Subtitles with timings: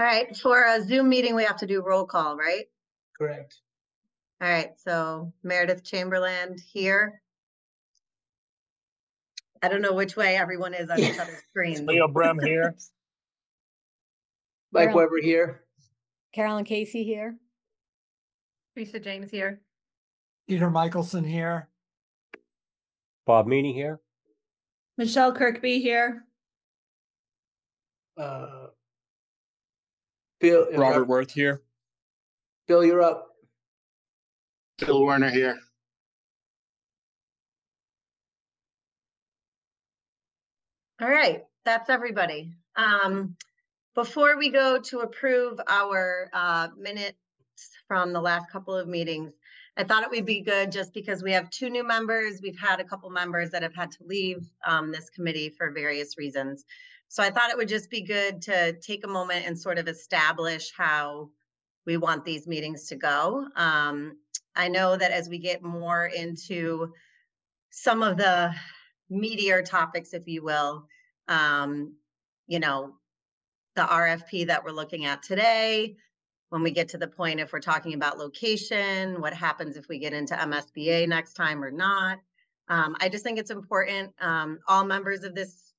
[0.00, 2.64] All right, for a Zoom meeting, we have to do roll call, right?
[3.18, 3.58] Correct.
[4.40, 7.20] All right, so Meredith Chamberlain here.
[9.62, 11.84] I don't know which way everyone is on each other's screen.
[11.84, 12.74] Leo Brem here.
[14.72, 14.96] Mike Carol.
[14.96, 15.64] Weber here.
[16.34, 17.36] Carolyn Casey here.
[18.76, 19.60] Lisa James here.
[20.48, 21.68] Peter Michelson here.
[23.26, 24.00] Bob Meany here.
[24.96, 26.24] Michelle Kirkby here.
[28.16, 28.59] Uh,
[30.40, 30.66] Bill.
[30.74, 31.62] Robert Worth here.
[32.66, 33.28] Bill, you're up.
[34.78, 35.58] Bill Werner here.
[41.00, 42.52] All right, that's everybody.
[42.76, 43.36] Um,
[43.94, 47.16] before we go to approve our uh minutes
[47.88, 49.32] from the last couple of meetings,
[49.76, 52.40] I thought it would be good just because we have two new members.
[52.42, 56.16] We've had a couple members that have had to leave um this committee for various
[56.16, 56.64] reasons.
[57.10, 59.88] So I thought it would just be good to take a moment and sort of
[59.88, 61.30] establish how
[61.84, 63.48] we want these meetings to go.
[63.56, 64.16] Um,
[64.54, 66.92] I know that as we get more into
[67.70, 68.54] some of the
[69.10, 70.86] meatier topics, if you will,
[71.26, 71.96] um,
[72.46, 72.94] you know,
[73.74, 75.96] the RFP that we're looking at today,
[76.50, 79.98] when we get to the point, if we're talking about location, what happens if we
[79.98, 82.18] get into MSBA next time or not?
[82.68, 85.69] Um, I just think it's important, um, all members of this,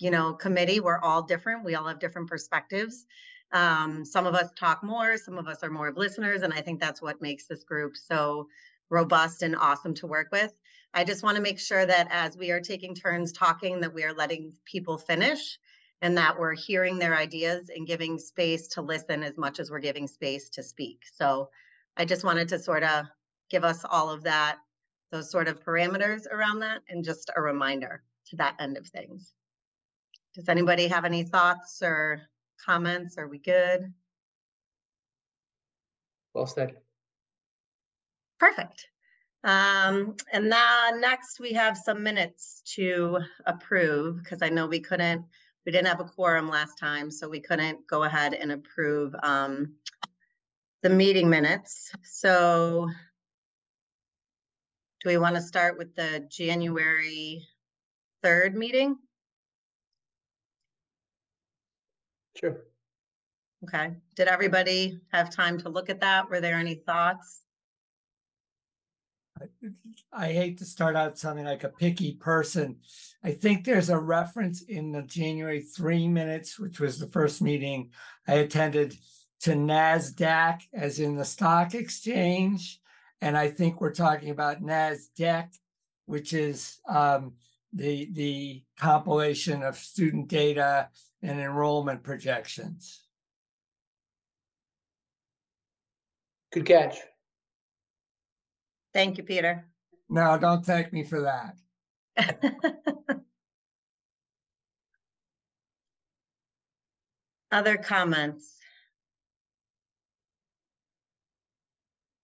[0.00, 1.64] you know, committee, we're all different.
[1.64, 3.06] We all have different perspectives.
[3.52, 6.62] Um, some of us talk more, some of us are more of listeners, and I
[6.62, 8.48] think that's what makes this group so
[8.88, 10.52] robust and awesome to work with.
[10.94, 14.04] I just want to make sure that as we are taking turns talking, that we
[14.04, 15.58] are letting people finish
[16.02, 19.80] and that we're hearing their ideas and giving space to listen as much as we're
[19.80, 21.02] giving space to speak.
[21.12, 21.50] So
[21.96, 23.06] I just wanted to sort of
[23.50, 24.58] give us all of that,
[25.12, 29.34] those sort of parameters around that and just a reminder to that end of things.
[30.34, 32.22] Does anybody have any thoughts or
[32.64, 33.18] comments?
[33.18, 33.92] Are we good?
[36.34, 36.76] Well said.
[38.38, 38.88] Perfect.
[39.42, 45.24] Um, and now next we have some minutes to approve because I know we couldn't,
[45.66, 49.74] we didn't have a quorum last time, so we couldn't go ahead and approve um
[50.82, 51.92] the meeting minutes.
[52.02, 52.88] So
[55.02, 57.46] do we want to start with the January
[58.22, 58.96] third meeting?
[62.40, 62.62] Sure.
[63.64, 66.30] Okay, did everybody have time to look at that?
[66.30, 67.42] Were there any thoughts?
[70.12, 72.76] I hate to start out sounding like a picky person.
[73.22, 77.90] I think there's a reference in the January three minutes, which was the first meeting
[78.26, 78.96] I attended
[79.40, 82.80] to NASDAQ as in the stock exchange.
[83.20, 85.48] And I think we're talking about NESDEC,
[86.06, 87.34] which is um
[87.72, 90.88] the the compilation of student data
[91.22, 93.00] and enrollment projections.
[96.52, 96.96] Good catch.
[98.92, 99.66] Thank you, Peter.
[100.08, 101.54] No, don't thank me for that.
[107.52, 108.56] Other comments?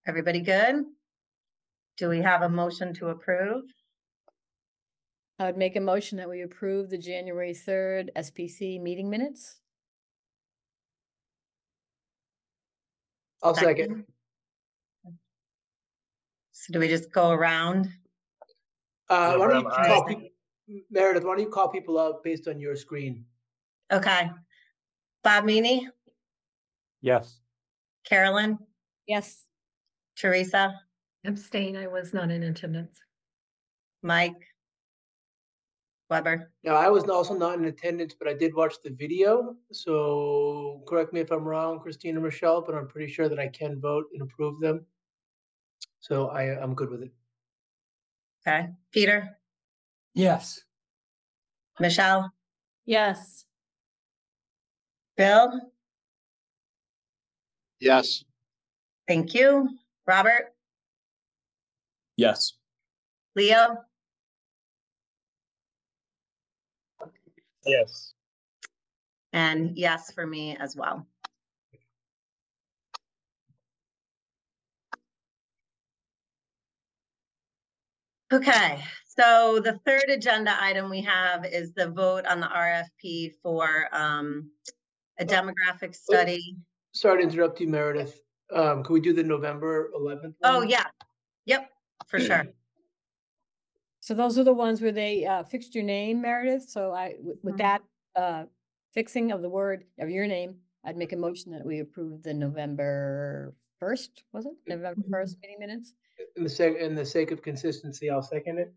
[0.06, 0.84] Everybody good?
[1.96, 3.64] Do we have a motion to approve?
[5.38, 9.56] I would make a motion that we approve the January third SBC meeting minutes.
[13.42, 14.04] I'll second.
[16.52, 17.88] So do we just go around?
[19.08, 20.08] Uh, why don't you Brem, call aye.
[20.08, 20.28] people,
[20.90, 23.24] Meredith, why don't you call people out based on your screen?
[23.92, 24.30] Okay.
[25.22, 25.88] Bob Meany,
[27.02, 27.40] Yes.
[28.04, 28.58] Carolyn,
[29.06, 29.44] Yes,
[30.16, 30.80] Teresa,
[31.24, 32.98] Abstain, I was not in attendance.
[34.02, 34.46] Mike,
[36.08, 36.52] Weber.
[36.62, 39.56] Now, I was also not in attendance, but I did watch the video.
[39.72, 43.80] So correct me if I'm wrong, Christina, Michelle, but I'm pretty sure that I can
[43.80, 44.86] vote and approve them.
[46.00, 47.10] So I, I'm good with it.
[48.46, 49.36] Okay, Peter,
[50.14, 50.62] Yes,
[51.80, 52.32] Michelle,
[52.84, 53.44] yes,
[55.16, 55.60] Bill,
[57.80, 58.24] Yes.
[59.08, 59.68] thank you.
[60.06, 60.54] Robert,
[62.16, 62.52] Yes.
[63.34, 63.84] Leo,
[67.66, 68.14] Yes.
[69.32, 71.06] and yes for me as well.
[78.32, 83.88] Okay, so the third agenda item we have is the vote on the RFP for
[83.92, 84.50] um
[85.18, 86.56] a demographic study.
[86.92, 88.20] Sorry to interrupt you, Meredith.
[88.52, 90.36] Um, can we do the November eleventh?
[90.42, 90.84] Oh, yeah,
[91.46, 91.70] yep,
[92.06, 92.46] for sure.
[94.06, 97.42] So those are the ones where they uh fixed your name, Meredith, so I, with-
[97.42, 97.58] with Mhm.
[97.58, 97.82] that
[98.14, 98.44] uh
[98.94, 102.32] fixing of the word of your name, I'd make a motion that we approve the
[102.32, 104.52] November first, was it?
[104.68, 105.92] November first meeting minutes?
[106.36, 108.72] In the sake, in the sake of consistency, I'll second it.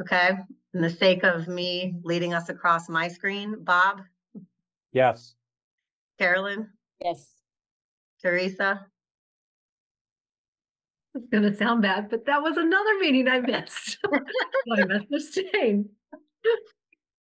[0.00, 0.30] Okay,
[0.72, 4.00] in the sake of me leading us across my screen, Bob,
[4.92, 5.34] Yes.
[6.18, 7.36] Carolyn, Yes.
[8.22, 8.86] Teresa,
[11.14, 13.98] It's gonna sound bad, but that was another meeting I missed.
[14.04, 15.90] I must abstain.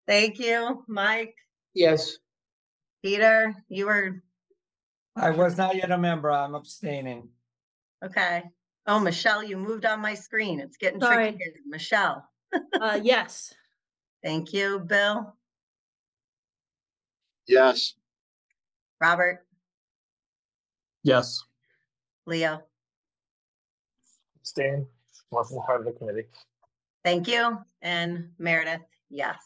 [0.06, 1.34] thank you, Mike,
[1.74, 2.16] Yes,
[3.02, 4.22] Peter, you were,
[5.16, 6.30] I was not yet a member.
[6.30, 7.28] I'm abstaining.
[8.04, 8.44] okay.
[8.86, 10.58] Oh, Michelle, you moved on my screen.
[10.58, 11.30] It's getting Sorry.
[11.30, 11.38] tricky.
[11.44, 11.52] here.
[11.66, 12.24] Michelle,
[12.80, 13.52] Uh, yes.
[14.24, 14.80] thank you.
[14.80, 15.36] Bill,
[17.46, 17.94] Yes.
[19.00, 19.46] Robert,
[21.02, 21.42] Yes.
[22.26, 22.62] Leo,
[24.50, 24.84] Abstain,
[25.30, 26.26] wasn't part of the committee.
[27.04, 29.38] thank you, and Meredith, yes.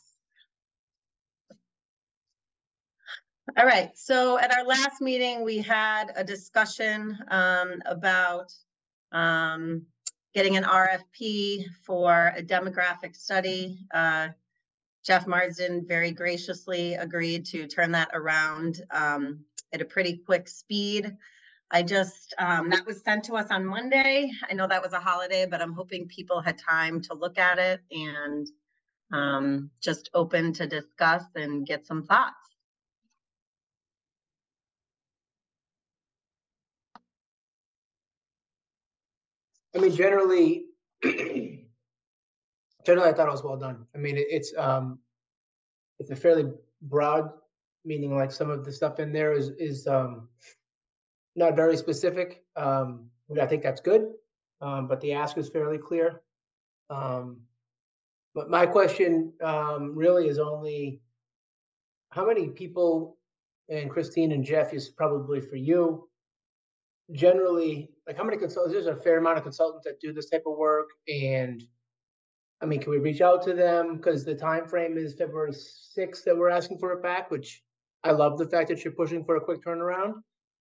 [3.58, 8.50] All right, so at our last meeting, we had a discussion um about
[9.12, 9.82] um
[10.34, 13.78] getting an RFP for a demographic study.
[13.92, 14.28] Uh
[15.04, 21.14] Jeff Marsden very graciously agreed to turn that around um at a pretty quick speed.
[21.70, 24.30] I just, um that was sent to us on Monday.
[24.48, 27.58] I know that was a holiday, but I'm hoping people had time to look at
[27.58, 28.46] it and
[29.12, 32.34] um just open to discuss and get some thoughts.
[39.74, 40.66] I mean, generally,
[41.02, 41.66] generally,
[43.08, 43.86] I thought it was well done.
[43.94, 45.00] I mean, it- it's, um,
[45.98, 46.52] it's a fairly
[46.82, 47.30] broad,
[47.84, 50.28] meaning like some of the stuff in there is, is, um,
[51.36, 52.42] not very specific.
[52.56, 53.10] Um,
[53.40, 54.12] I think that's good.
[54.60, 56.22] Um, but the ask is fairly clear.
[56.90, 57.40] Um,
[58.34, 61.00] but my question, um, really is only
[62.10, 63.18] how many people,
[63.68, 66.08] and Christine and Jeff is probably for you,
[67.12, 70.44] generally, like how many consultants, there's a fair amount of consultants that do this type
[70.46, 71.62] of work and
[72.64, 73.96] I mean, can we reach out to them?
[73.96, 77.62] Because the time frame is February sixth that we're asking for it back, which
[78.04, 80.14] I love the fact that you're pushing for a quick turnaround.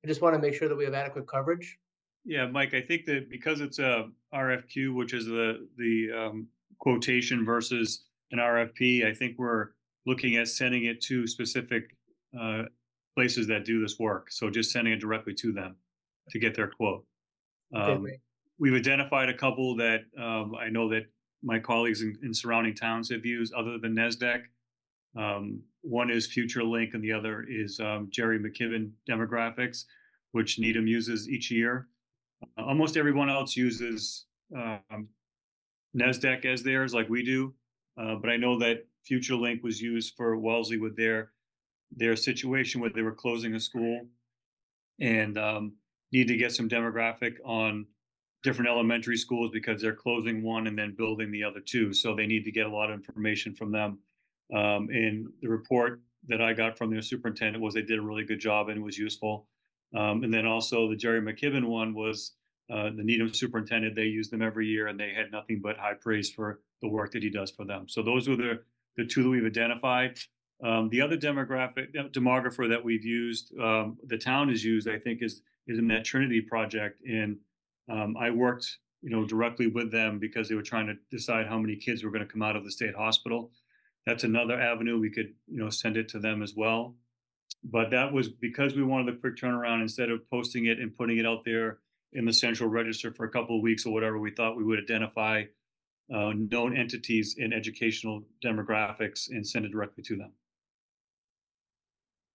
[0.04, 1.78] I just want to make sure that we have adequate coverage.
[2.26, 6.48] Yeah, Mike, I think that because it's a RFQ, which is the, the um,
[6.80, 9.70] quotation versus an RFP, I think we're
[10.06, 11.96] looking at sending it to specific
[12.40, 12.64] uh,
[13.16, 14.32] places that do this work.
[14.32, 15.76] So just sending it directly to them
[16.30, 17.06] to get their quote.
[17.74, 18.08] Um.
[18.60, 21.08] We've identified a couple that um, I know that
[21.42, 24.44] my colleagues in, in surrounding towns have used other than NESDEC.
[25.18, 29.86] Um, one is Future Link and the other is um, Jerry McKibben Demographics,
[30.32, 31.88] which Needham uses each year.
[32.58, 34.26] Uh, Almost everyone else uses
[34.56, 35.08] um,
[35.96, 37.54] NESDEC as theirs, like we do.
[37.98, 41.32] Uh, but I know that Future Link was used for Wellesley with their
[41.96, 44.08] their situation where they were closing a school
[45.00, 45.74] and um,
[46.12, 47.86] need to get some demographic on
[48.42, 51.94] different elementary schools because they're closing one and then building the other two.
[51.94, 54.00] So they need to get a lot of information from them.
[54.54, 58.24] Um, and the report that I got from their superintendent was they did a really
[58.24, 59.48] good job and it was useful.
[59.96, 62.34] Um, and then also the Jerry McKibben one was
[62.72, 63.96] uh, the Needham superintendent.
[63.96, 67.12] They use them every year and they had nothing but high praise for the work
[67.12, 67.88] that he does for them.
[67.88, 68.62] So those were the,
[68.98, 70.18] the two that we've identified.
[70.64, 75.22] Um, the other demographic demographer that we've used, um, the town has used, I think,
[75.22, 77.02] is is in that Trinity project.
[77.08, 77.38] And
[77.90, 81.58] um, I worked, you know, directly with them because they were trying to decide how
[81.58, 83.52] many kids were going to come out of the state hospital.
[84.06, 86.96] That's another avenue we could, you know, send it to them as well.
[87.64, 91.18] But that was because we wanted the quick turnaround instead of posting it and putting
[91.18, 91.80] it out there
[92.12, 94.20] in the central register for a couple of weeks or whatever.
[94.20, 95.44] We thought we would identify
[96.14, 100.32] uh, known entities in educational demographics and send it directly to them.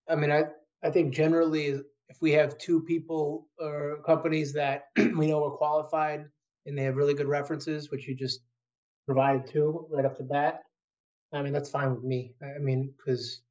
[0.08, 0.44] I mean, I,
[0.82, 6.24] I think generally, if we have two people or companies that we know are qualified
[6.64, 8.40] and they have really good references, which you just
[9.06, 10.62] provided two right up the bat,
[11.32, 12.34] I mean, that's fine with me.
[12.42, 13.42] I mean, because,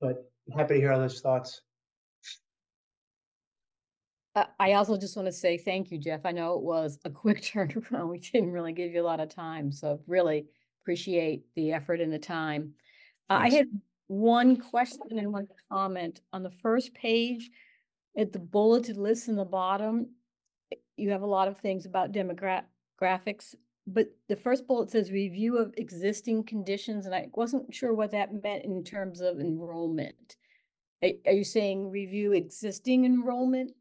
[0.00, 1.62] but I'm happy to hear others' thoughts.
[4.36, 6.20] Uh, I also just want to say thank you, Jeff.
[6.24, 8.10] I know it was a quick turnaround.
[8.10, 10.46] We didn't really give you a lot of time, so really
[10.82, 12.74] appreciate the effort and the time.
[13.28, 13.66] Uh, I had
[14.06, 16.20] one question and one comment.
[16.32, 17.50] On the first page,
[18.16, 20.10] at the bulleted list in the bottom,
[20.96, 23.54] you have a lot of things about demographics,
[23.86, 28.42] but the first bullet says review of existing conditions, and I wasn't sure what that
[28.42, 30.36] meant in terms of enrollment.
[31.02, 33.72] Are, you saying review existing enrollment?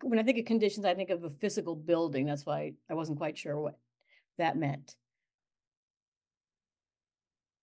[0.00, 2.24] when I think of conditions, I think of a physical building.
[2.24, 3.78] That's why I wasn't quite sure what
[4.38, 4.96] that meant.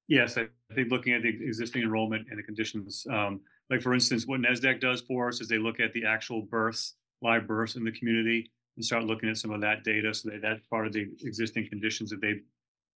[0.08, 4.26] Yes, I think looking at the existing enrollment and the conditions, um, like for instance,
[4.26, 7.84] what NESDEC does for us is they look at the actual births, live births in
[7.84, 10.14] the community and start looking at some of that data.
[10.14, 12.36] So that that's part of the existing conditions that they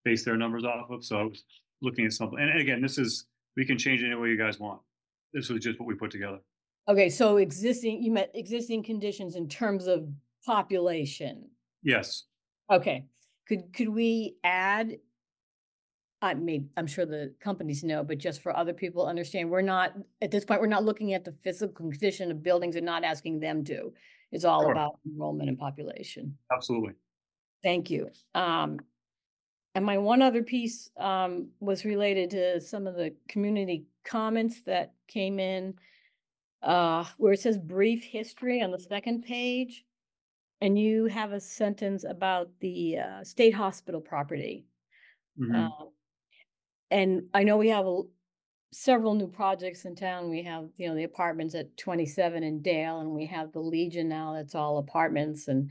[0.04, 1.04] base their numbers off of.
[1.04, 1.42] So I was
[1.82, 4.60] looking at something, and again, this is, we can change it any way you guys
[4.60, 4.80] want.
[5.34, 6.38] This was just what we put together.
[6.88, 10.08] Okay, so existing, you meant existing conditions in terms of
[10.46, 11.48] population.
[11.82, 12.26] Yes,
[12.70, 13.06] Okay,
[13.48, 14.96] could, could we add?
[16.22, 19.60] I mean, I'm sure the companies know, but just for other people to understand, we're
[19.60, 23.02] not, at this point, we're not looking at the physical condition of buildings and not
[23.02, 23.92] asking them to.
[24.30, 24.70] It's all Sure.
[24.72, 26.38] about enrollment and population.
[26.52, 26.94] absolutely.
[27.64, 28.08] Thank you.
[28.34, 28.78] Um,
[29.74, 34.94] and my one other piece, um, was related to some of the community comments that
[35.08, 35.74] came in.
[36.62, 39.84] Uh, where it says brief history on the second page.
[40.60, 44.68] And you have a sentence about the, uh, state hospital property.
[45.36, 45.54] Mhm.
[45.56, 45.88] Um,
[46.92, 48.02] And I know we have a
[48.70, 50.30] several new projects in town.
[50.30, 54.08] We have, you know, the apartments at twenty-seven and Dale, and we have the Legion
[54.08, 55.70] now that's all apartments, and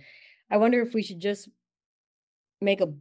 [0.50, 1.48] I wonder if we should just
[2.60, 2.94] make a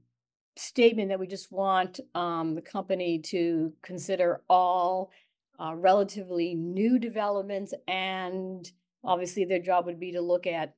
[0.57, 5.11] statement that we just want, um, the company to consider all
[5.59, 8.71] uh, relatively new developments, and
[9.03, 10.75] obviously their job would be to look at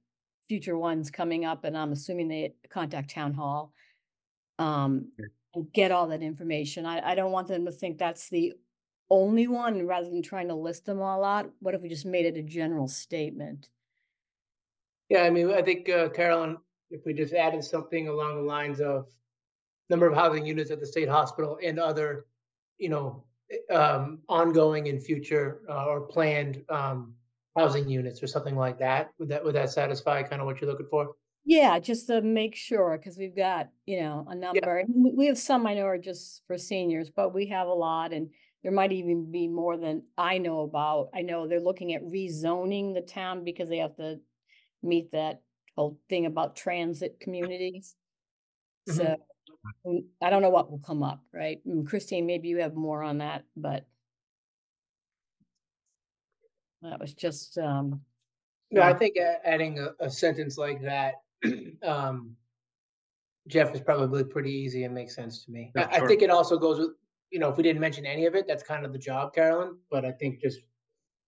[0.49, 3.73] future ones coming up, and I'm assuming they contact town hall.
[4.59, 5.13] Um,
[5.73, 6.87] get all that information.
[6.87, 8.55] I, I don't want them to think that's the
[9.11, 12.25] only one, rather than trying to list them all out, what if we just made
[12.25, 13.69] it a general statement?
[15.11, 16.57] Yeah, I mean, I think, uh, Carolyn,
[16.91, 19.09] if we just added something along the lines of
[19.91, 22.25] number of housing units at the state hospital and other,
[22.79, 27.15] you know, eh, um, ongoing and future, uh, or planned, um,
[27.55, 30.71] housing units or something like that, would that, would that satisfy kind of what you're
[30.71, 31.11] looking for?
[31.45, 35.27] Yeah, just to make sure, because we've got, you know, a number, and we- we
[35.27, 38.33] have some I know are just for seniors, but we have a lot, and
[38.63, 41.11] there might even be more than I know about.
[41.13, 44.21] I know they're looking at rezoning the town because they have to
[44.83, 45.43] meet that
[45.77, 47.97] whole thing about transit communities.
[48.89, 48.95] Mhm.
[48.97, 49.27] So,
[49.87, 51.65] mm, I don't know what will come up, right?
[51.67, 53.89] Mm, Christine, maybe you have more on that, but
[56.83, 58.05] that was just, um,
[58.71, 58.99] No, I Yeah.
[58.99, 61.23] think a- adding a, a sentence like that,
[61.83, 62.37] um,
[63.49, 65.73] Jeff is probably pretty easy and makes sense to me.
[65.75, 66.91] Yeah, I, I think it also goes with,
[67.31, 69.77] you know, if we didn't mention any of it, that's kind of the job, Carolyn,
[69.91, 70.61] but I think just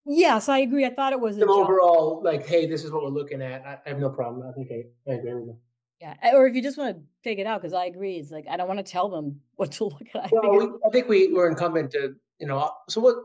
[0.06, 0.84] yes, I agree.
[0.84, 1.58] I thought it was a some job.
[1.58, 3.64] overall, like, hey, this is what we're looking at.
[3.66, 4.46] I, I have no problem.
[4.48, 5.56] I think I, I agree with you.
[6.00, 8.30] Yeah, uh, or if you just want to take it out, because I agree, it's
[8.30, 10.24] like, I don't want to tell them what to look at.
[10.24, 13.16] I think Well, it- we, I think we were incumbent to, you know, so what?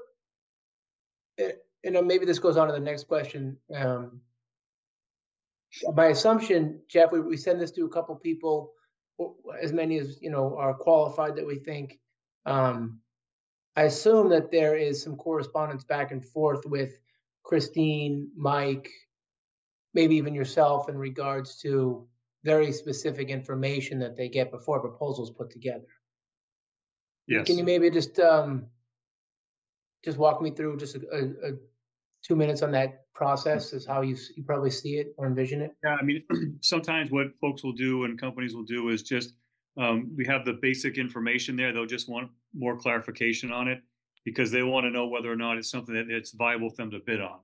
[1.38, 1.52] eh,
[1.84, 3.58] You know, maybe this goes on to the next question.
[3.76, 4.22] Um.
[5.94, 8.74] My assumption, Jeff, we, we send this to a couple people,
[9.62, 12.00] as many as, you know, are qualified that we think.
[12.46, 13.00] Um.
[13.76, 17.00] I assume that there is some correspondence back and forth with
[17.44, 18.90] Christine, Mike,
[19.94, 22.06] maybe even yourself in regards to
[22.44, 25.88] very specific information that they get before a proposal's put together.
[27.28, 27.46] yes.
[27.46, 28.66] Can you maybe just, um,
[30.04, 31.52] just walk me through just a, a
[32.24, 35.72] two minutes on that process is how you, you probably see it or envision it?
[35.84, 36.24] Yeah, I mean,
[36.62, 39.34] sometimes what folks will do and companies will do is just,
[39.78, 41.72] um, we have the basic information there.
[41.72, 43.82] They'll just want more clarification on it
[44.26, 46.92] because they want to know whether or not it's something that it's viable for them
[46.92, 47.40] to bid on.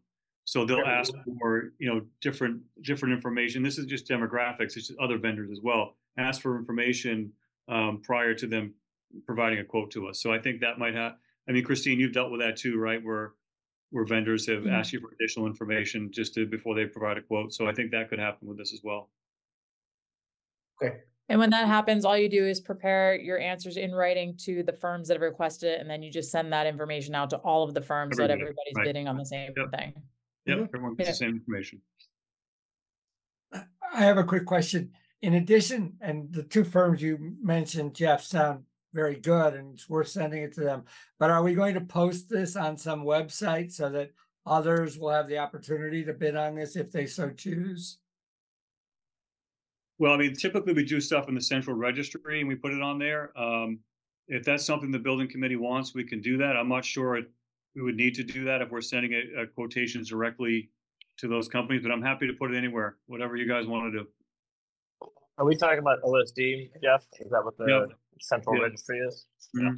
[0.45, 3.63] So they'll ask for, you know, different, different information.
[3.63, 5.95] This is just demographics, it's just other vendors as well.
[6.19, 7.31] Ask for information,
[7.67, 8.75] um, prior to them
[9.25, 10.21] providing a quote to us.
[10.21, 11.13] So I think that might have,
[11.49, 13.03] I mean, Christine, you've dealt with that too, right?
[13.03, 13.33] Where,
[13.91, 14.71] where vendors have Mhm.
[14.71, 17.53] asked you for additional information just to, before they provide a quote.
[17.53, 19.11] So I think that could happen with this as well.
[20.81, 21.01] Okay.
[21.29, 24.73] And when that happens, all you do is prepare your answers in writing to the
[24.73, 27.63] firms that have requested it, and then you just send that information out to all
[27.63, 28.85] of the firms that everybody's right.
[28.85, 29.71] bidding on the same Yep.
[29.71, 29.93] thing.
[30.45, 31.11] Yep, everyone gets Yeah.
[31.13, 31.81] the same information.
[33.53, 34.93] I have a quick question.
[35.21, 38.65] In addition, and the two firms you mentioned, Jeff, sound
[38.95, 40.85] very good and it's worth sending it to them.
[41.19, 44.11] But are we going to post this on some website so that
[44.45, 47.99] others will have the opportunity to bid on this if they so choose?
[49.99, 52.81] Well, I mean, typically we do stuff in the central registry and we put it
[52.81, 53.37] on there.
[53.39, 53.79] Um,
[54.27, 56.57] if that's something the building committee wants, we can do that.
[56.57, 57.29] I'm not sure it-
[57.75, 60.69] we would need to do that if we're sending a, a quotations directly
[61.17, 63.99] to those companies, but I'm happy to put it anywhere, whatever you guys want to
[63.99, 64.07] do.
[65.37, 67.05] Are we talking about OSD, Jeff?
[67.19, 67.97] Is that what the Yep.
[68.21, 68.63] Central Yeah.
[68.63, 69.25] registry is?
[69.55, 69.77] Mhm.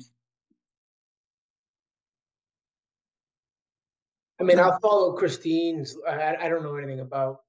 [4.40, 7.42] I mean, I'll follow Christine's, I, I- I don't know anything about,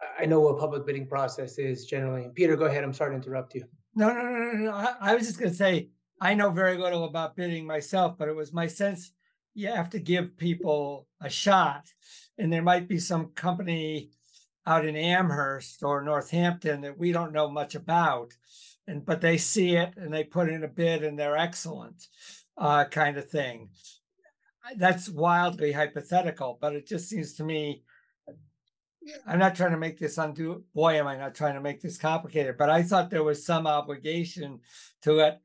[0.00, 2.30] I, I know what public bidding process is generally.
[2.34, 2.82] Peter, go ahead.
[2.84, 3.66] I'm sorry to interrupt you.
[3.94, 4.72] No, no, no, no, no.
[4.72, 5.90] I, I was just gonna say,
[6.20, 9.12] I know very little about bidding myself, but it was my sense
[9.54, 11.86] you have to give people a shot.
[12.38, 14.10] And there might be some company
[14.66, 18.32] out in Amherst or Northampton that we don't know much about.
[18.86, 22.06] And, but they see it and they put in a bid and they're excellent,
[22.58, 23.70] uh, kind of thing.
[24.76, 27.82] That's wildly hypothetical, but it just seems to me.
[29.26, 31.98] I'm not trying to make this undo, boy, am I not trying to make this
[31.98, 34.60] complicated, but I thought there was some obligation
[35.02, 35.40] to let.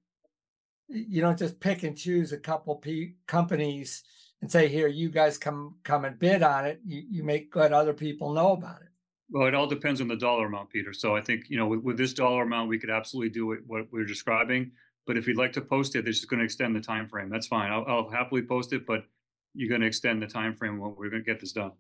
[0.88, 4.04] You don't just pick and choose a couple pe- companies
[4.42, 6.80] and say, here, you guys come, come and bid on it.
[6.86, 8.89] You, you make, let other people know about it.
[9.32, 10.92] Well, it all depends on the dollar amount, Peter.
[10.94, 13.60] So I think, you know, with, with this dollar amount, we could absolutely do it,
[13.68, 14.72] what we're describing.
[15.06, 17.30] But if you'd like to post it, this is going to extend the time frame.
[17.30, 17.72] That's fine.
[17.72, 19.06] I'll, I'll happily post it, but
[19.54, 20.80] you're going to extend the time frame.
[20.80, 21.72] when we're going to get this done.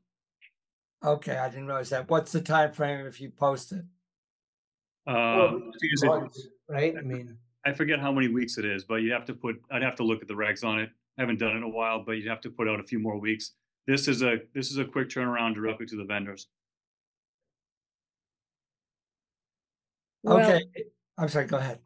[1.03, 2.10] Okay, I didn't realize that.
[2.10, 3.84] What's the time frame if you post it?
[5.08, 8.84] Uh, I think it's- months, Right, I mean, I forget how many weeks it is,
[8.84, 10.89] but you have to put, I'd have to look at the regs on it.
[11.18, 13.00] I Haven't done it in a while, but you'd have to put out a few
[13.00, 13.51] more weeks.
[13.88, 16.48] This is a, this is a quick turnaround directly to the vendors.
[20.24, 20.66] Well, Okay,
[21.18, 21.80] I'm sorry, go ahead.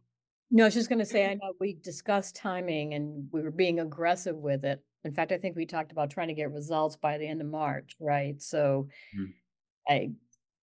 [0.51, 3.79] No, I was just gonna say, I know we discussed timing and we were being
[3.79, 4.83] aggressive with it.
[5.03, 7.47] In fact, I think we talked about trying to get results by the end of
[7.47, 8.41] March, right?
[8.41, 9.33] So Mhm.
[9.89, 10.11] I,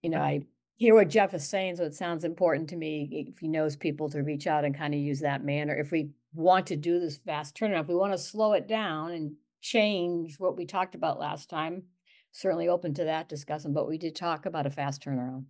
[0.03, 0.43] you know, I
[0.77, 4.09] hear what Jeff is saying, so it sounds important to me if he knows people
[4.11, 5.75] to reach out and kind of use that manner.
[5.77, 9.13] If we want to do this fast turnaround, if we want to slow it down
[9.13, 11.85] and change what we talked about last time,
[12.33, 15.47] certainly open to that discussion, but we did talk about a fast turnaround.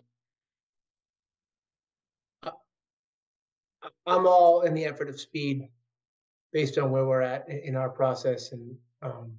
[4.07, 5.69] I'm all in the effort of speed
[6.53, 9.33] based on where we're at in our process and, um,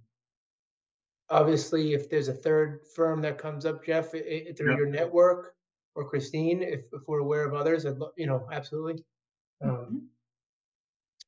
[1.29, 4.17] obviously, if there's a third firm that comes up, Jeff, i-
[4.49, 4.77] i- through Yeah.
[4.77, 5.55] your network
[5.95, 9.03] or Christine, if, if we're aware of others, I'd, lo- you know, absolutely.
[9.61, 10.09] Um,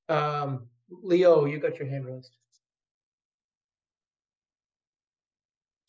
[0.10, 2.36] um, Leo, you got your hand raised.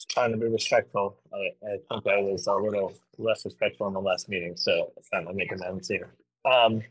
[0.08, 1.18] Trying to be respectful.
[1.32, 5.02] I, I think I was a little less respectful in the last meeting, so I'm
[5.10, 6.14] trying to make amends here.
[6.44, 6.82] Um,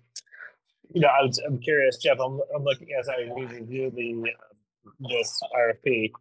[0.93, 4.89] you know, I was, I'm curious, Jeff, I'm, I'm looking as I review the, uh,
[5.09, 6.11] this RFP.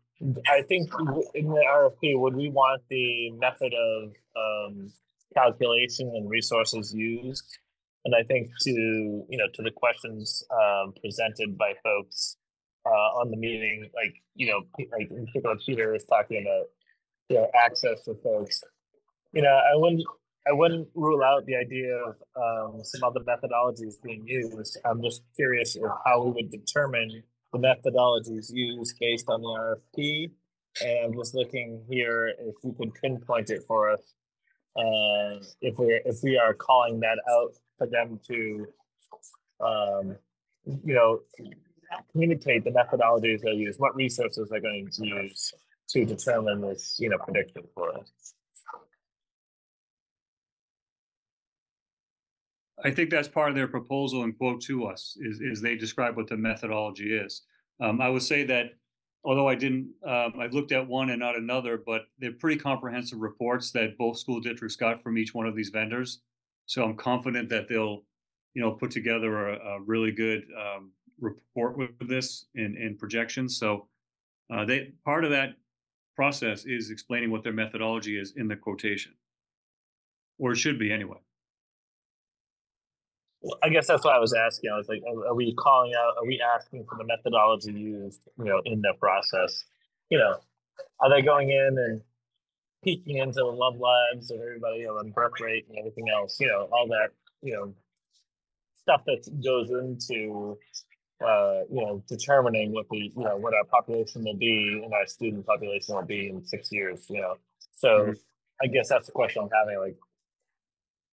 [0.48, 0.90] I think
[1.34, 4.92] in the RFP, would we want the method of, um,
[5.34, 7.58] calculation and resources used?
[8.04, 12.36] And I think to, you know, to the questions, um, presented by folks,
[12.84, 16.66] uh, on the meeting, like, you know, like in particular, Peter was talking about,
[17.28, 18.62] you know, access for folks.
[19.32, 20.02] You know, I wouldn't,
[20.46, 24.76] I wouldn't rule out the idea of um, some other methodologies being used.
[24.84, 29.48] I'm just curious of how we would determine the methodologies used based on the
[29.98, 30.30] RFP.
[30.84, 34.00] And I'm just looking here if you could pinpoint it for us.
[34.74, 38.66] Uh, if we're if we are calling that out for them to,
[39.60, 40.16] um,
[40.64, 41.20] you know,
[42.10, 45.52] communicate the methodologies they use, what resources they're going to use
[45.90, 48.34] to determine this, you know, prediction for us.
[52.84, 56.16] I think that's part of their proposal and quote to us is, is they describe
[56.16, 57.42] what the methodology is.
[57.80, 58.72] Um, I would say that
[59.24, 63.20] although I didn't, um, I looked at one and not another, but they're pretty comprehensive
[63.20, 66.22] reports that both school districts got from each one of these vendors.
[66.66, 68.02] So I'm confident that they'll,
[68.54, 70.90] you know, put together a, a really good, um,
[71.20, 73.56] report with this in projections.
[73.56, 73.86] So,
[74.52, 75.54] uh, they, part of that
[76.16, 79.12] process is explaining what their methodology is in the quotation.
[80.38, 81.18] Or it should be anyway.
[83.42, 84.70] Well, I guess that's why I was asking.
[84.72, 86.14] I was like, are, are we calling out?
[86.16, 89.64] Are we asking for the methodology used, you know, in the process?
[90.10, 90.36] You know,
[91.00, 92.00] are they going in and
[92.84, 96.38] peeking into the love lives of everybody, you know, and birth rate and everything else?
[96.38, 97.08] You know, all that,
[97.42, 97.74] you know,
[98.82, 100.56] stuff that goes into,
[101.24, 105.06] uh, you know, determining what the, you know, what our population will be and our
[105.06, 107.06] student population will be in six years.
[107.10, 107.34] You know,
[107.72, 108.18] so Mhm.
[108.62, 109.78] I guess that's the question I'm having.
[109.78, 109.96] Like,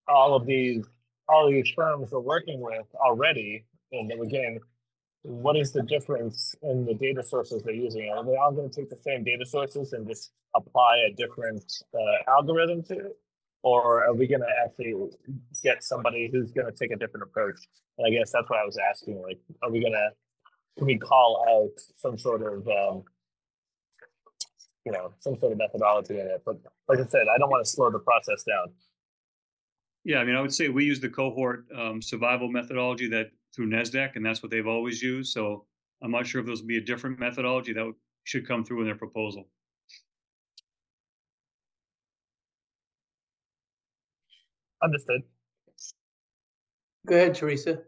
[0.08, 0.86] all of these
[1.30, 4.60] all these firms we're working with already and the beginning,
[5.22, 8.10] what is the difference in the data sources they're using?
[8.10, 11.64] Are they all going to take the same data sources and just apply a different
[11.94, 13.18] uh, algorithm to it?
[13.62, 14.94] Or are we going to actually
[15.64, 17.60] get somebody who's going to take a different approach?
[17.98, 19.22] And I guess that's what I was asking.
[19.22, 20.10] Like, are we going to,
[20.78, 23.04] can we call out some sort of, um,
[24.86, 26.42] you know, some sort of methodology in it?
[26.46, 28.74] But like I said, I don't want to slow the process down.
[30.10, 33.70] Yeah, I mean, I would say we use the cohort um, survival methodology that through
[33.70, 35.32] NESDEC, and that's what they've always used.
[35.32, 35.68] So
[36.04, 37.94] I'm not sure if those would be a different methodology that
[38.24, 39.48] should come through in their proposal.
[44.82, 45.22] Understood.
[47.06, 47.84] Go ahead, Teresa.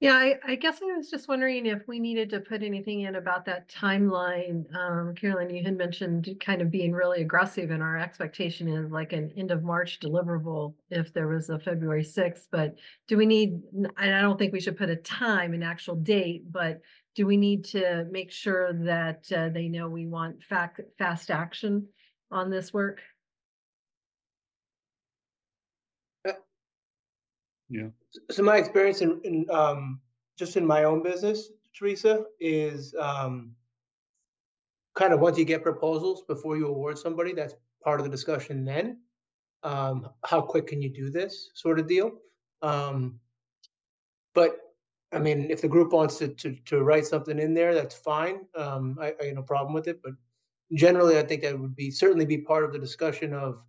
[0.00, 3.16] Yeah, I, I guess I was just wondering if we needed to put anything in
[3.16, 4.64] about that timeline.
[4.72, 9.12] Um, Carolyn, you had mentioned kind of being really aggressive and our expectation is like
[9.12, 12.76] an end of March deliverable if there was a February sixth, but
[13.08, 16.44] do we need, and I don't think we should put a time, an actual date,
[16.52, 16.80] but
[17.16, 21.88] do we need to make sure that uh, they know we want fact, fast action
[22.30, 23.00] on this work?
[28.30, 30.00] So my experience in, in, um,
[30.38, 33.54] just in my own business, Teresa, is, um,
[34.94, 38.64] kind of once you get proposals before you award somebody, that's part of the discussion
[38.64, 38.98] then.
[39.62, 42.12] Um, how quick can you do this sort of deal?
[42.62, 43.20] Um,
[44.34, 44.74] but,
[45.12, 48.40] I mean, if the group wants to, to, to write something in there, that's fine.
[48.56, 50.12] Um, I, I have no problem with it, but
[50.72, 53.62] generally, I think that would be, certainly be part of the discussion of,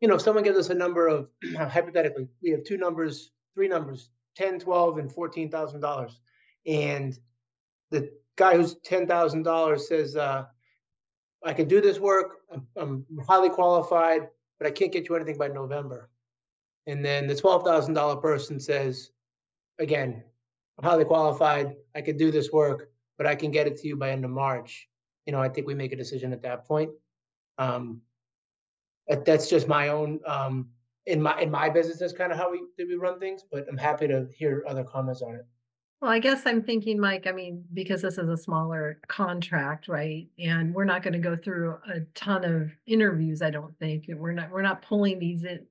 [0.00, 3.68] you know, if someone gives us a number of, hypothetically, we have two numbers, three
[3.68, 6.20] numbers, 10, 12, and fourteen thousand dollars.
[6.66, 7.18] And
[7.90, 10.44] the guy who's ten thousand dollars says, uh,
[11.44, 15.38] I can do this work, I'm, I'm highly qualified, but I can't get you anything
[15.38, 16.10] by November.
[16.86, 19.10] And then the twelve thousand dollar person says,
[19.78, 20.22] again,
[20.78, 23.96] I'm highly qualified, I can do this work, but I can get it to you
[23.96, 24.88] by end of March.
[25.26, 26.90] You know, I think we make a decision at that point.
[27.58, 28.00] Um,
[29.06, 30.70] that's just my own, um,
[31.06, 33.76] in my, in my business, that's kind of how we, we run things, but I'm
[33.76, 35.46] happy to hear other comments on it.
[36.00, 40.28] Well, I guess I'm thinking, Mike, I mean, because this is a smaller contract, right?
[40.38, 44.06] And we're not gonna go through a ton of interviews, I don't think.
[44.08, 45.66] We're not, we're not pulling these in.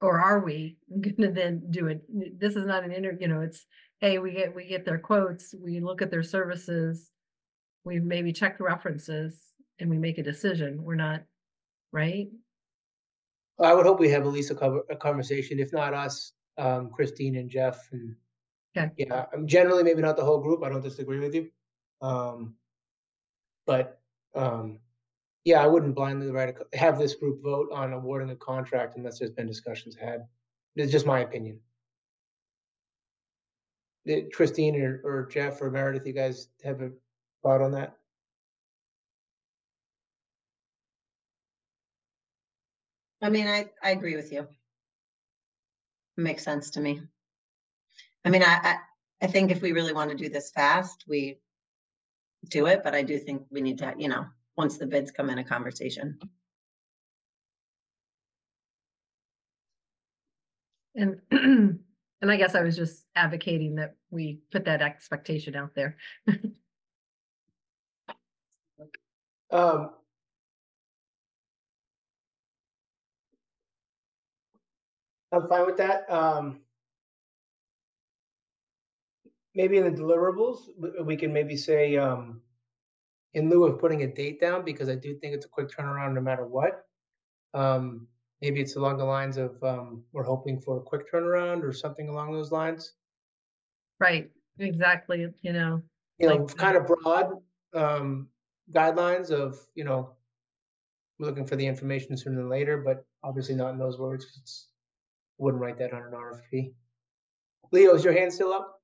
[0.00, 2.02] Or are we gonna then do it?
[2.40, 3.66] This is not an inter, you know, it's,
[4.00, 7.10] hey, we get, we get their quotes, we look at their services.
[7.84, 9.40] We maybe check the references
[9.78, 10.82] and we make a decision.
[10.82, 11.22] We're not,
[11.92, 12.26] right?
[13.58, 16.90] I would hope we have at least a cover, a conversation, if not us, um,
[16.90, 18.14] Christine and Jeff and.
[18.76, 18.90] Okay.
[18.98, 21.48] Yeah, um, generally, maybe not the whole group, I don't disagree with you.
[22.02, 22.56] Um,
[23.66, 24.00] but,
[24.34, 24.80] um,
[25.46, 29.18] yeah, I wouldn't blindly write a, have this group vote on awarding a contract unless
[29.18, 30.26] there's been discussions had.
[30.74, 31.58] It's just my opinion.
[34.04, 36.90] Did Christine or, or Jeff or Meredith, you guys have a
[37.42, 37.96] thought on that?
[43.26, 44.46] I mean, I, I agree with you.
[46.16, 47.02] Makes sense to me.
[48.24, 48.76] I mean, I, I,
[49.20, 51.40] I think if we really want to do this fast, we
[52.48, 55.28] do it, but I do think we need to, you know, once the bids come
[55.28, 56.20] in, a conversation.
[60.94, 61.80] And, and
[62.30, 65.96] I guess I was just advocating that we put that expectation out there.
[69.48, 69.90] Um.
[75.32, 76.60] I'm fine with that, um.
[79.54, 80.68] Maybe in the deliverables,
[81.04, 82.40] we, can maybe say, um.
[83.34, 86.14] In lieu of putting a date down, because I do think it's a quick turnaround
[86.14, 86.86] no matter what.
[87.52, 88.06] Um,
[88.40, 92.08] maybe it's along the lines of, um, we're hoping for a quick turnaround or something
[92.08, 92.94] along those lines.
[94.00, 95.82] Right, exactly, you know.
[96.18, 97.42] You know, Like- kind of broad,
[97.74, 98.30] um,
[98.72, 100.16] guidelines of, you know.
[101.18, 104.24] We're looking for the information sooner than later, but obviously not in those words.
[104.38, 104.68] it's,
[105.38, 106.72] wouldn't write that on an RFP.
[107.72, 108.80] Leo, is your hand still up?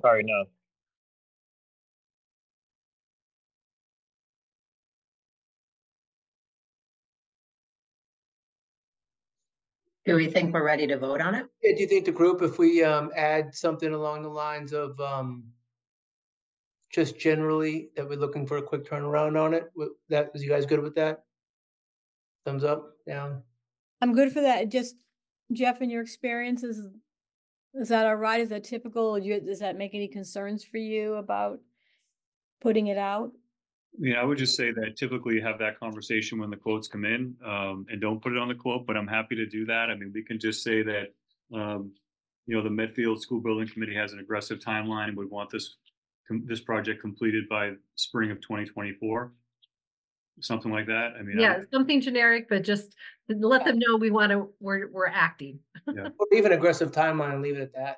[0.00, 0.44] Sorry, no.
[10.04, 11.46] Do we think we're ready to vote on it?
[11.62, 14.98] Yeah, do you think the group, if we, um, add something along the lines of,
[15.00, 15.44] um.
[16.92, 20.50] Just generally, that we're looking for a quick turnaround on it, with that, is you
[20.50, 21.24] guys good with that?
[22.44, 23.42] Thumbs up, down?
[24.00, 24.68] I'm good for that.
[24.68, 24.96] Just
[25.52, 26.86] Jeff, in your experiences,
[27.74, 28.40] is that all right?
[28.40, 29.18] Is that typical?
[29.18, 31.60] Do you, does that make any concerns for you about
[32.60, 33.32] putting it out?
[33.98, 37.04] Yeah, I would just say that typically you have that conversation when the quotes come
[37.04, 39.90] in, um, and don't put it on the quote, but I'm happy to do that.
[39.90, 41.14] I mean, we can just say that,
[41.54, 41.92] um,
[42.46, 45.76] you know, the Medfield School Building Committee has an aggressive timeline and would want this,
[46.28, 49.32] com- this project completed by spring of twenty twenty-four.
[50.40, 51.12] Something like that.
[51.18, 51.38] I mean.
[51.38, 52.94] I- Yeah, something generic, but just
[53.28, 55.58] let them know we want to, we're, we're acting.
[55.86, 57.96] Or even aggressive timeline and leave it at that.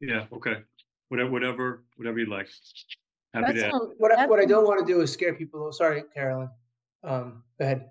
[0.00, 0.56] Yeah, okay.
[1.08, 2.48] Whatever, whatever, whatever you'd like.
[3.34, 6.04] Happy That to, sounds- What I, what I don't wanna do is scare people, sorry,
[6.14, 6.48] Carolyn,
[7.02, 7.90] um, go ahead.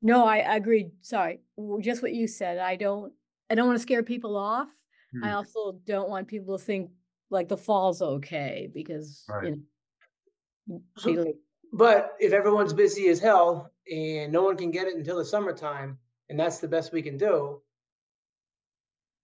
[0.00, 0.90] No, I I agree.
[1.02, 1.40] Sorry,
[1.80, 2.58] just what you said.
[2.58, 3.12] I don't,
[3.50, 4.68] I don't want to scare people off.
[5.22, 5.34] I Hmm.
[5.36, 6.90] also don't want people to think
[7.32, 9.56] like the fall's okay because, Right.
[11.04, 11.32] you know.
[11.72, 15.98] But if everyone's busy as hell and no one can get it until the summertime,
[16.28, 17.62] and that's the best we can do,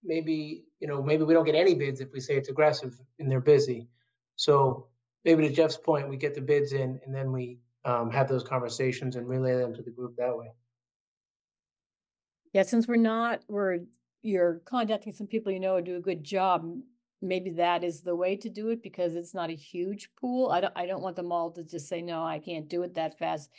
[0.03, 3.31] maybe, you know, maybe we don't get any bids if we say it's aggressive and
[3.31, 3.89] they're busy.
[4.37, 4.89] So
[5.25, 8.43] maybe to Jeff's point, we get the bids in and then we um, have those
[8.43, 10.51] conversations and relay them to the group that way.
[12.55, 13.81] Yeah, since we're not, we're,
[14.23, 16.65] you're contacting some people you know who do a good job,
[17.21, 20.51] maybe that is the way to do it because it's not a huge pool.
[20.51, 22.95] I don't, I don't want them all to just say, no, I can't do it
[22.95, 23.51] that fast.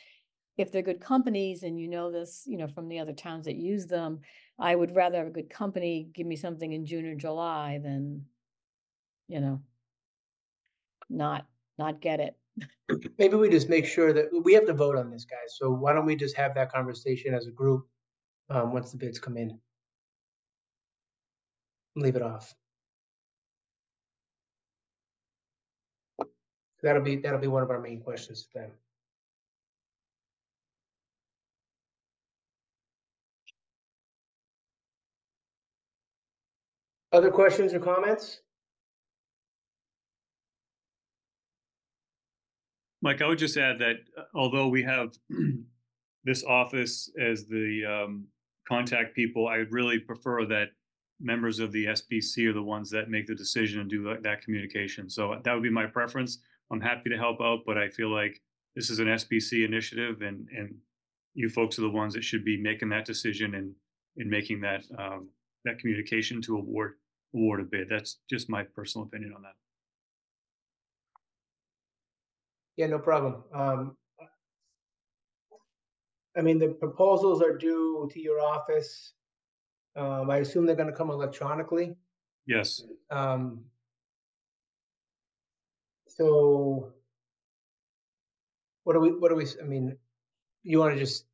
[0.58, 3.56] If they're good companies and you know this, you know, from the other towns that
[3.56, 4.20] use them,
[4.58, 8.26] I would rather have a good company give me something in June or July than,
[9.28, 9.62] you know,
[11.10, 11.46] not,
[11.78, 12.36] not get it.
[13.18, 15.58] Maybe we just make sure that, we have to vote on this, guys.
[15.58, 17.88] So why don't we just have that conversation as a group
[18.50, 19.58] um, once the bids come in?
[21.96, 22.54] Leave it off.
[26.82, 28.72] That'll be, that'll be one of our main questions to them.
[37.12, 38.42] Other questions or comments?
[43.02, 45.14] Mike, I would just add that uh, although we have
[46.24, 48.28] this office as the um,
[48.68, 50.70] contact people, I would really prefer that
[51.20, 54.42] members of the SBC are the ones that make the decision and do that, that
[54.42, 55.10] communication.
[55.10, 56.40] So that would be my preference.
[56.72, 58.40] I'm happy to help out, but I feel like
[58.76, 60.76] this is an SBC initiative and, and
[61.34, 63.74] you folks are the ones that should be making that decision and,
[64.18, 65.30] and making that, um,
[65.66, 66.94] that communication to award,
[67.34, 67.88] award a bid.
[67.90, 69.54] That's just my personal opinion on that.
[72.78, 73.44] Yeah, no problem.
[73.54, 73.98] Um,
[76.38, 79.14] I mean, the proposals are due to your office.
[79.96, 81.96] Um, I assume they're gonna come electronically.
[82.48, 82.82] Yes.
[83.12, 83.66] Um,
[86.20, 86.92] so
[88.84, 89.96] what do we, what do we, i mean,
[90.64, 91.26] you wanna just,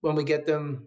[0.00, 0.86] when we get them,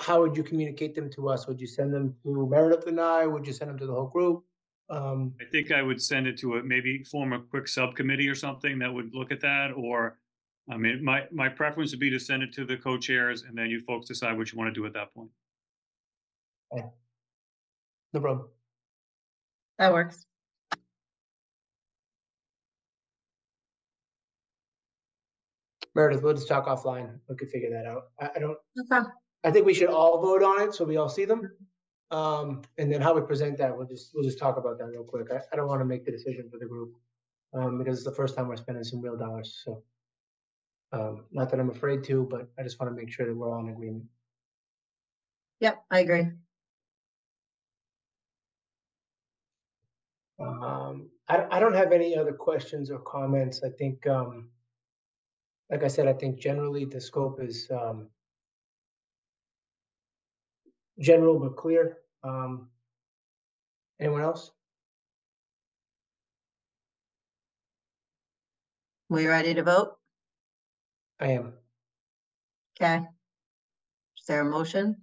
[0.00, 1.48] how would you communicate them to us?
[1.48, 3.26] Would you send them to Meredith and I?
[3.26, 4.44] Would you send them to the whole group?
[4.90, 8.34] Um, I think I would send it to a, maybe form a quick subcommittee or
[8.34, 10.18] something that would look at that, or,
[10.70, 13.70] I mean, my, my preference would be to send it to the co-chairs and then
[13.70, 15.30] you folks decide what you want to do at that point.
[16.72, 16.86] okay.
[18.12, 18.48] no problem.
[19.78, 20.26] That works.
[25.94, 27.18] Meredith, we'll just talk offline.
[27.28, 28.04] We could figure that out.
[28.20, 28.56] I, I don't,
[28.92, 29.08] Okay.
[29.44, 31.50] I think we should all vote on it, so we all see them.
[32.10, 35.04] Um, and then how we present that, we'll just, we'll just talk about that real
[35.04, 35.28] quick.
[35.32, 36.92] I, I don't want to make the decision for the group.
[37.52, 39.82] Um, because it's the first time we're spending some real dollars, so.
[40.92, 43.52] Um, not that I'm afraid to, but I just want to make sure that we're
[43.52, 44.04] all in agreement.
[45.60, 46.26] Yep, I agree.
[50.40, 53.62] Um, I, don't- I don't have any other questions or comments.
[53.64, 54.48] I think, um,
[55.70, 58.08] like I said, I think generally the scope is, um,
[60.98, 61.98] general but clear.
[62.22, 62.68] Um,
[64.00, 64.50] anyone else?
[69.08, 69.96] We ready to vote?
[71.18, 71.54] I am.
[72.80, 73.04] Okay.
[74.18, 74.96] Is there a motion?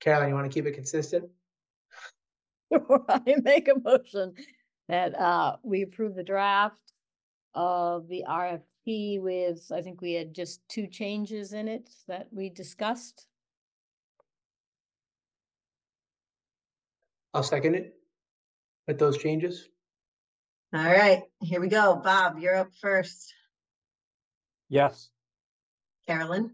[0.00, 1.28] Carolyn, you want to keep it consistent?
[3.08, 4.34] I make a motion
[4.88, 6.76] that uh we approve the draft
[7.54, 12.48] of the RFP with, I think we had just two changes in it that we
[12.50, 13.26] discussed.
[17.34, 17.94] I'll second it
[18.88, 19.68] with those changes.
[20.74, 22.00] All right, here we go.
[22.02, 23.32] Bob, you're up first.
[24.68, 25.10] Yes.
[26.06, 26.52] Carolyn,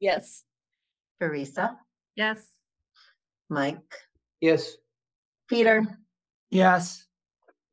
[0.00, 0.44] Yes.
[1.20, 1.78] Teresa,
[2.16, 2.56] Yes.
[3.48, 3.78] Mike,
[4.40, 4.76] Yes,
[5.48, 5.82] Peter,
[6.50, 7.06] Yes,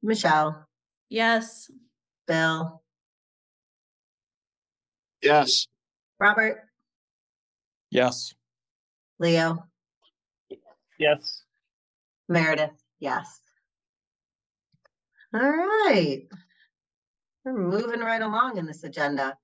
[0.04, 0.66] Michelle,
[1.10, 1.70] Yes.
[2.30, 2.84] Bill,
[5.24, 5.68] Yes.
[6.20, 6.64] Robert,
[7.90, 8.36] Yes.
[9.18, 9.68] Leo,
[11.00, 11.44] Yes.
[12.30, 13.42] Meredith, yes.
[15.34, 16.28] All right.
[17.44, 19.36] We're moving right along in this agenda.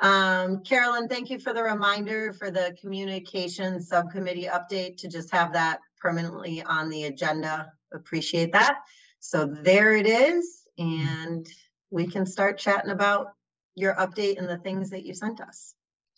[0.00, 5.54] Um, Carolyn, thank you for the reminder for the communication subcommittee update to just have
[5.54, 7.72] that permanently on the agenda.
[7.94, 8.80] Appreciate that.
[9.20, 11.48] So there it is, and
[11.90, 13.28] we can start chatting about
[13.74, 15.74] your update and the things that you sent us.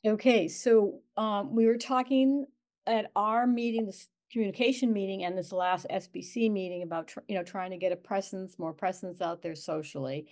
[0.06, 2.46] Okay, so um we were talking
[2.86, 7.42] at our meeting, this communication meeting and this last SBC meeting about, tr- you know,
[7.42, 10.26] trying to get a presence, more presence out there socially.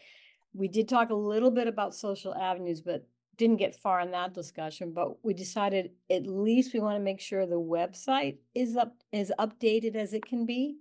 [0.55, 4.33] We did talk a little bit about social avenues, but didn't get far in that
[4.33, 8.95] discussion, but we decided at least we want to make sure the website is up,
[9.13, 10.77] is updated as it can be.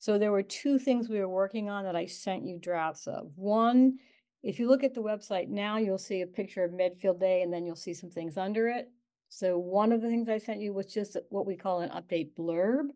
[0.00, 3.30] So there were two things we were working on that I sent you drafts of.
[3.36, 3.98] One
[4.42, 7.52] if you look at the website now, you'll see a picture of Medfield Day and
[7.52, 8.88] then you'll see some things under it.
[9.28, 12.30] So one of the things I sent you was just what we call an update
[12.38, 12.88] blurb.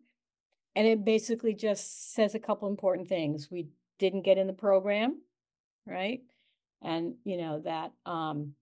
[0.75, 3.49] And it basically just says a couple important things.
[3.49, 5.21] We didn't get in the program,
[5.85, 6.21] right?
[6.81, 8.53] And, you know, that, um,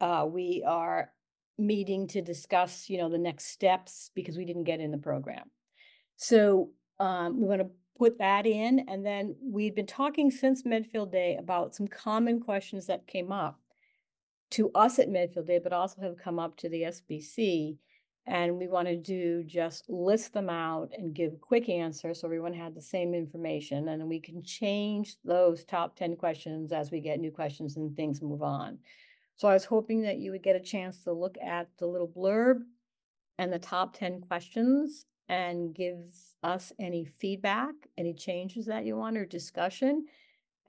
[0.00, 1.10] uh, we are
[1.56, 5.50] meeting to discuss, you know, the next steps because we didn't get in the program.
[6.16, 11.12] So, um, we want to put that in and then we've been talking since Medfield
[11.12, 13.58] Day about some common questions that came up
[14.50, 17.76] to us at Medfield Day, but also have come up to the SBC.
[18.28, 22.52] And we want to do just list them out and give quick answers so everyone
[22.52, 23.88] had the same information.
[23.88, 28.22] And we can change those top 10 questions as we get new questions and things
[28.22, 28.78] move on.
[29.36, 32.08] So I was hoping that you would get a chance to look at the little
[32.08, 32.62] blurb
[33.38, 35.98] and the top 10 questions and give
[36.42, 40.06] us any feedback, any changes that you want or discussion.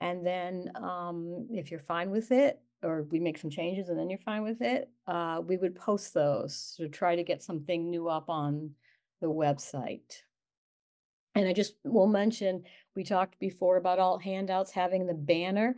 [0.00, 4.08] And then um, if you're fine with it, or we make some changes and then
[4.08, 8.08] you're fine with it, uh, we would post those to try to get something new
[8.08, 8.70] up on
[9.20, 10.22] the website.
[11.34, 12.62] And I just will mention,
[12.94, 15.76] we talked before about all handouts having the banner.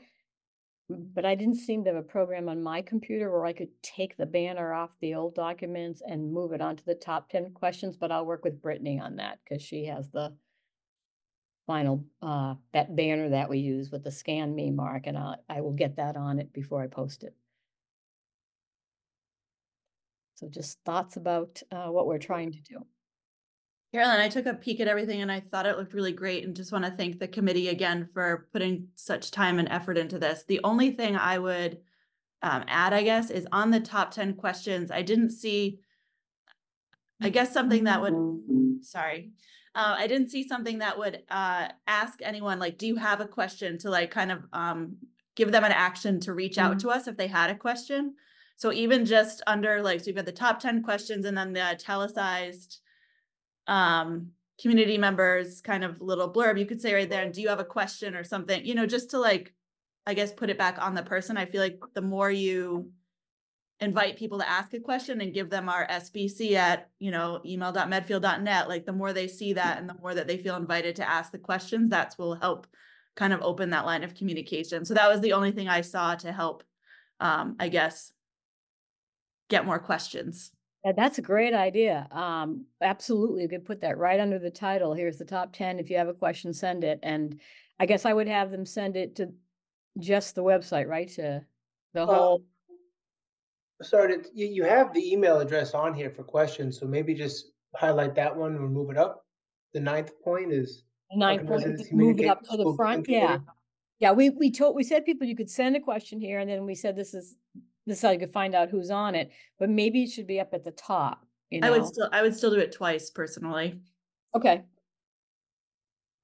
[0.92, 4.16] But I didn't seem to have a program on my computer where I could take
[4.16, 8.10] the banner off the old documents and move it onto the top ten questions, but
[8.10, 10.34] I'll work with Brittany on that because she has the
[11.66, 15.60] final, uh, that banner that we use with the scan me mark and I, I
[15.60, 17.36] will get that on it before I post it.
[20.34, 22.84] So just thoughts about, uh, what we're trying to do.
[23.92, 26.54] Carolyn, I took a peek at everything and I thought it looked really great and
[26.54, 30.44] just want to thank the committee again for putting such time and effort into this.
[30.46, 31.78] The only thing I would
[32.42, 35.80] um, add, I guess, is on the top ten questions, I didn't see,
[37.20, 38.14] I guess something that would,
[38.82, 39.32] sorry,
[39.74, 43.26] uh, I didn't see something that would uh, ask anyone, like, do you have a
[43.26, 44.96] question to like kind of um,
[45.40, 48.14] give them an action to reach out to us if they had a question.
[48.56, 51.62] So even just under like, so you've got the top ten questions and then the
[51.62, 52.80] italicized
[53.66, 57.48] um, community members kind of little blurb, you could say right there, and do you
[57.48, 59.52] have a question or something, you know, just to like,
[60.06, 61.36] I guess, put it back on the person.
[61.36, 62.90] I feel like the more you
[63.80, 68.68] invite people to ask a question and give them our SBC at, you know, email.medfield.net,
[68.68, 71.32] like the more they see that and the more that they feel invited to ask
[71.32, 72.66] the questions, that's will help
[73.16, 74.84] kind of open that line of communication.
[74.84, 76.62] So that was the only thing I saw to help,
[77.20, 78.12] um, I guess,
[79.48, 80.52] get more questions.
[80.84, 82.08] Yeah, that's a great idea.
[82.10, 84.94] Um, absolutely, you could put that right under the title.
[84.94, 85.78] Here's the top ten.
[85.78, 86.98] If you have a question, send it.
[87.02, 87.38] And
[87.78, 89.30] I guess I would have them send it to
[89.98, 91.08] just the website, right?
[91.10, 91.44] To
[91.92, 92.44] the whole,
[93.82, 97.52] Sorry, to- you, you have the email address on here for questions, so maybe just
[97.74, 99.26] highlight that one and move it up.
[99.74, 100.84] The ninth point is.
[101.14, 103.38] ninth point, move it up to the front, yeah.
[103.98, 106.64] Yeah, we, we told, we said people, you could send a question here and then
[106.64, 107.36] we said this is,
[107.90, 110.38] this is how you could find out who's on it, but maybe it should be
[110.38, 113.80] up at the top, you I would still, I would still do it twice personally.
[114.34, 114.62] Okay.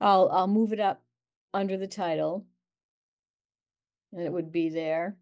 [0.00, 1.02] I'll, I'll move it up
[1.52, 2.46] under the title.
[4.12, 5.16] And it would be there.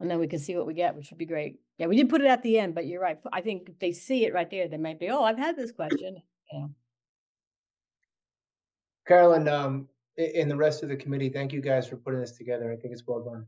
[0.00, 1.60] And then we can see what we get, which would be great.
[1.76, 3.18] Yeah, we did put it at the end, but you're right.
[3.30, 5.70] I think if they see it right there, they might be, oh, I've had this
[5.70, 6.16] question,
[6.50, 6.70] you know.
[9.06, 12.72] Carolyn, um, and the rest of the committee, thank you guys for putting this together.
[12.72, 13.46] I think it's well done.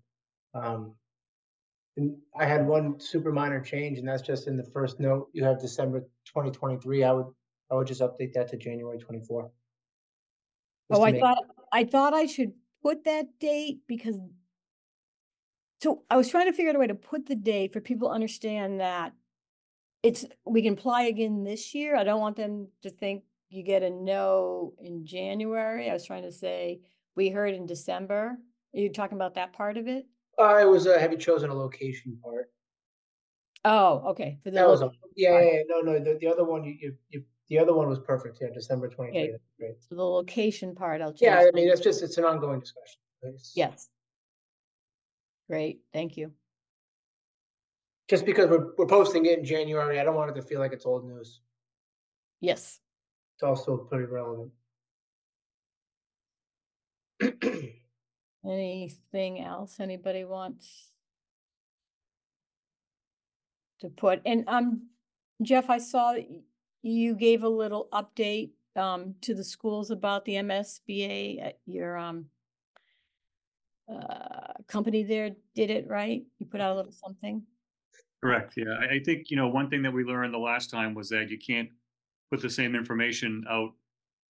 [0.54, 0.94] Um,
[1.96, 5.44] and I had one super minor change, and that's just in the first note, you
[5.44, 7.04] have December twenty twenty-three.
[7.04, 7.26] I would,
[7.70, 9.50] I would just update that to January twenty-four.
[10.90, 14.18] Oh, I thought, I thought I should put that date because.
[15.82, 18.08] So I was trying to figure out a way to put the date for people
[18.08, 19.12] to understand that.
[20.02, 21.96] It's, we can apply again this year.
[21.96, 25.90] I don't want them to think you get a no in January.
[25.90, 26.80] I was trying to say,
[27.14, 28.38] we heard in December.
[28.74, 30.06] Are you talking about that part of it?
[30.38, 32.50] I was, uh, have you chosen a location part?
[33.64, 34.38] Oh, okay.
[34.42, 34.92] for the That was, all.
[35.16, 37.88] yeah, yeah, yeah, no, no, the, the other one, you, you, you, the other one
[37.88, 39.82] was perfect, yeah, December twenty-three, that's great.
[39.88, 41.22] So the location part, I'll change.
[41.22, 43.00] Yeah, I mean, it's just, it's an ongoing discussion.
[43.22, 43.88] It's- Yes.
[45.48, 46.32] Great, thank you.
[48.08, 50.72] Just because we're, we're posting it in January, I don't want it to feel like
[50.72, 51.40] it's old news.
[52.40, 52.78] Yes.
[53.36, 54.52] It's also pretty relevant.
[58.46, 60.92] Anything else anybody wants?
[63.80, 64.88] To put, and um,
[65.42, 66.14] Jeff, I saw
[66.82, 72.26] you gave a little update um to the schools about the MSBA at your um.
[73.88, 76.22] Uh, company there did it, right?
[76.38, 77.42] You put out a little something?
[78.22, 78.64] Correct, yeah.
[78.90, 81.38] I think, you know, one thing that we learned the last time was that you
[81.38, 81.68] can't
[82.30, 83.70] put the same information out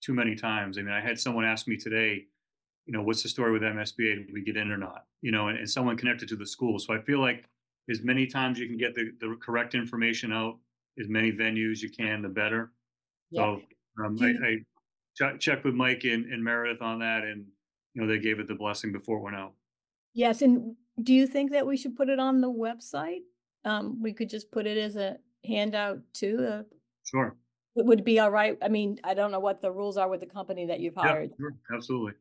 [0.03, 0.77] too many times.
[0.77, 2.27] I mean, I had someone ask me today,
[2.87, 4.26] you know, what's the story with MSBA?
[4.26, 5.05] Did we get in or not?
[5.20, 6.78] You know, and, and someone connected to the school.
[6.78, 7.45] So I feel like
[7.91, 10.59] as many times you can get the, the correct information out,
[10.99, 12.72] as many venues you can, the better.
[13.30, 13.57] Yeah.
[13.99, 14.57] So, um, I, I
[15.16, 17.47] checked, checked with Mike and, and Meredith on that and,
[17.95, 19.53] you know, they gave it the blessing before it went out.
[20.14, 23.20] Yes, and do you think that we should put it on the website?
[23.64, 26.62] Um, we could just put it as a handout too, uh,
[27.05, 27.37] Sure.
[27.74, 28.57] would would be all right?
[28.62, 31.30] I mean, I don't know what the rules are with the company that you've hired.
[31.30, 32.12] Yeah, sure, absolutely.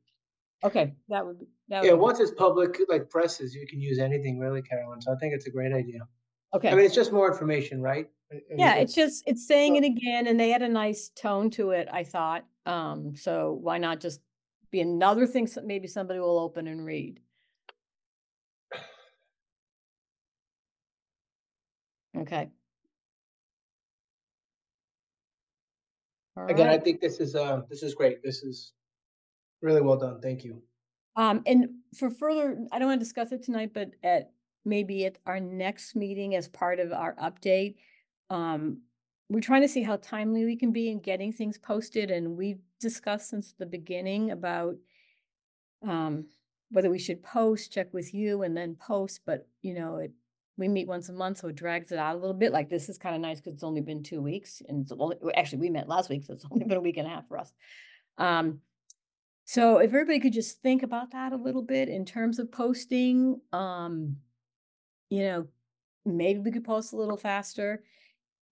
[0.65, 3.79] Okay, that would, be that Yeah, would, be- once it's public, like presses, you can
[3.79, 5.99] use anything really, Carolyn, so I think it's a great idea.
[6.55, 6.69] Okay.
[6.69, 8.09] I mean, it's just more information, right?
[8.31, 11.09] I- I mean, Yeah, it's just, it's saying it again and they had a nice
[11.09, 12.45] tone to it, I thought.
[12.65, 14.21] Um, so why not just
[14.71, 17.19] be another thing, so maybe somebody will open and read?
[22.17, 22.49] Okay.
[26.37, 28.23] All Again, I think this is, uh, this is great.
[28.23, 28.73] This is
[29.61, 30.21] really well done.
[30.21, 30.61] Thank you.
[31.15, 34.31] Um, and for further, I don't want to discuss it tonight, but at,
[34.65, 37.75] maybe at our next meeting as part of our update,
[38.29, 38.81] um,
[39.29, 42.61] we're trying to see how timely we can be in getting things posted, and we've
[42.79, 44.75] discussed since the beginning about
[45.87, 46.25] um,
[46.71, 50.11] whether we should post, check with you, and then post, but, you know, it,
[50.57, 52.89] we meet once a month, so it drags it out a little bit, like this
[52.89, 55.69] is kind of nice, because it's only been two weeks, and it's only, actually, we
[55.69, 57.51] met last week, so it's only been a week and a half for us.
[58.17, 58.59] Um,
[59.45, 63.39] so if everybody could just think about that a little bit in terms of posting,
[63.53, 64.17] um,
[65.09, 65.47] you know,
[66.05, 67.83] maybe we could post a little faster.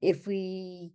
[0.01, 0.91] If we,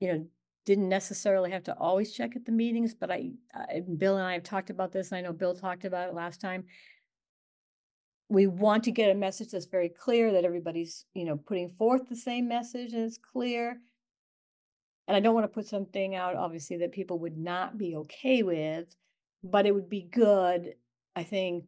[0.00, 0.26] you know,
[0.64, 4.34] didn't necessarily have to always check at the meetings, but I, I, Bill and I
[4.34, 6.64] have talked about this, and I know Bill talked about it last time.
[8.28, 12.08] We want to get a message that's very clear, that everybody's, you know, putting forth
[12.08, 13.78] the same message and it's clear.
[15.08, 18.44] And I don't want to put something out, obviously, that people would not be okay
[18.44, 18.94] with,
[19.42, 20.74] but it would be good,
[21.16, 21.64] I think,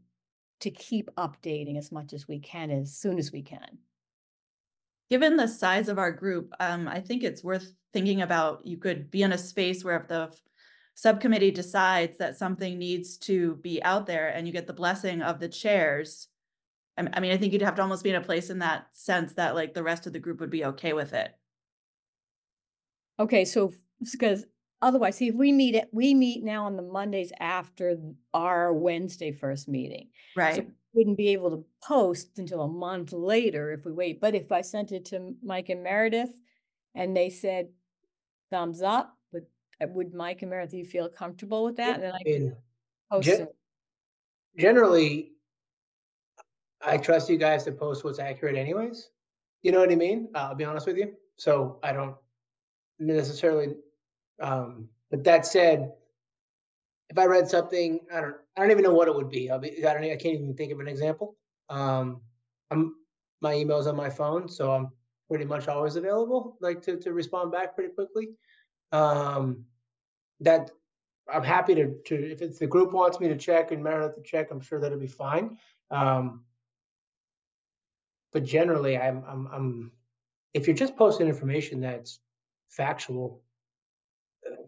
[0.61, 3.79] to keep updating as much as we can, as soon as we can.
[5.11, 9.11] Given the size of our group, um, I think it's worth thinking about, you could
[9.11, 10.31] be in a space where if the
[10.95, 15.41] subcommittee decides that something needs to be out there and you get the blessing of
[15.41, 16.29] the chairs.
[16.97, 19.35] I mean, I think you'd have to almost be in a place in that sense
[19.35, 21.35] that like the rest of the group would be okay with it.
[23.19, 23.73] Okay, so,
[24.13, 24.45] because
[24.85, 27.97] otherwise, see, if we meet it, we meet now on the Mondays after
[28.35, 30.11] our Wednesday first meeting.
[30.37, 34.35] So Right, Wouldn't be able to post until a month later if we wait, but
[34.35, 36.41] if I sent it to Mike and Meredith
[36.95, 37.69] and they said
[38.51, 39.47] thumbs up, would,
[39.83, 41.95] uh, would Mike and Meredith, you feel comfortable with that?
[41.95, 42.57] And then I can
[43.11, 43.57] post gen- it.
[44.59, 45.33] generally,
[46.81, 49.09] I trust you guys to post what's accurate anyways.
[49.63, 50.29] You know what I mean?
[50.35, 51.15] I'll be honest with you.
[51.37, 52.15] So I don't
[52.99, 53.75] necessarily,
[54.41, 55.93] um, but that said,
[57.11, 59.51] if I read something, I don't, I don't even know what it would be.
[59.51, 61.37] I'll be, I don't, I can't even think of an example.
[61.69, 62.21] Um,
[62.71, 62.97] I'm,
[63.41, 64.89] my email's on my phone, so I'm
[65.29, 68.31] pretty much always available, like to, to respond back pretty quickly.
[68.93, 69.65] Um,
[70.41, 70.71] that,
[71.33, 74.23] I'm happy to, to, if it's the group wants me to check and Meredith to
[74.23, 75.57] check, I'm sure that'll be fine.
[75.91, 76.45] Um,
[78.33, 79.93] but generally, I'm, I'm, I'm,
[80.55, 82.19] if you're just posting information that's
[82.69, 83.44] factual,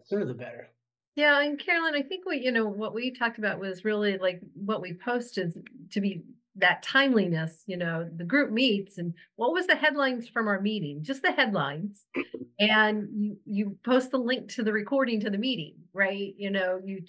[0.07, 0.69] sooner the better.
[1.15, 4.39] Yeah, and Carolyn, I think what, you know, what we talked about was really like
[4.53, 5.53] what we posted
[5.91, 6.23] to be
[6.57, 11.03] that timeliness, you know, the group meets and what was the headlines from our meeting?
[11.03, 12.05] Just the headlines.
[12.59, 16.33] And you, you post the link to the recording to the meeting, right?
[16.39, 17.03] You know, you,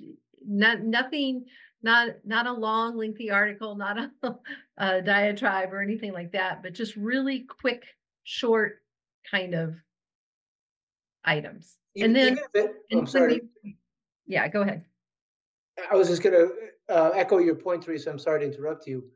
[0.46, 1.46] not, nothing,
[1.82, 4.10] not, not a long lengthy article, not a,
[4.76, 7.82] a diatribe or anything like that, but just really quick,
[8.24, 8.82] short
[9.30, 9.76] kind of
[11.24, 11.78] items.
[11.98, 13.40] Even- And then, it- and sorry.
[13.62, 13.74] you-
[14.26, 14.84] yeah, go ahead.
[15.90, 16.46] I was just gonna
[16.88, 18.10] uh, echo your point, Teresa.
[18.10, 19.10] I'm sorry to interrupt you.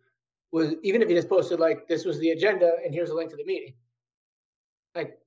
[0.53, 3.31] Was even if you just posted like this was the agenda and here's a link
[3.31, 3.75] to the meeting,
[4.95, 5.19] like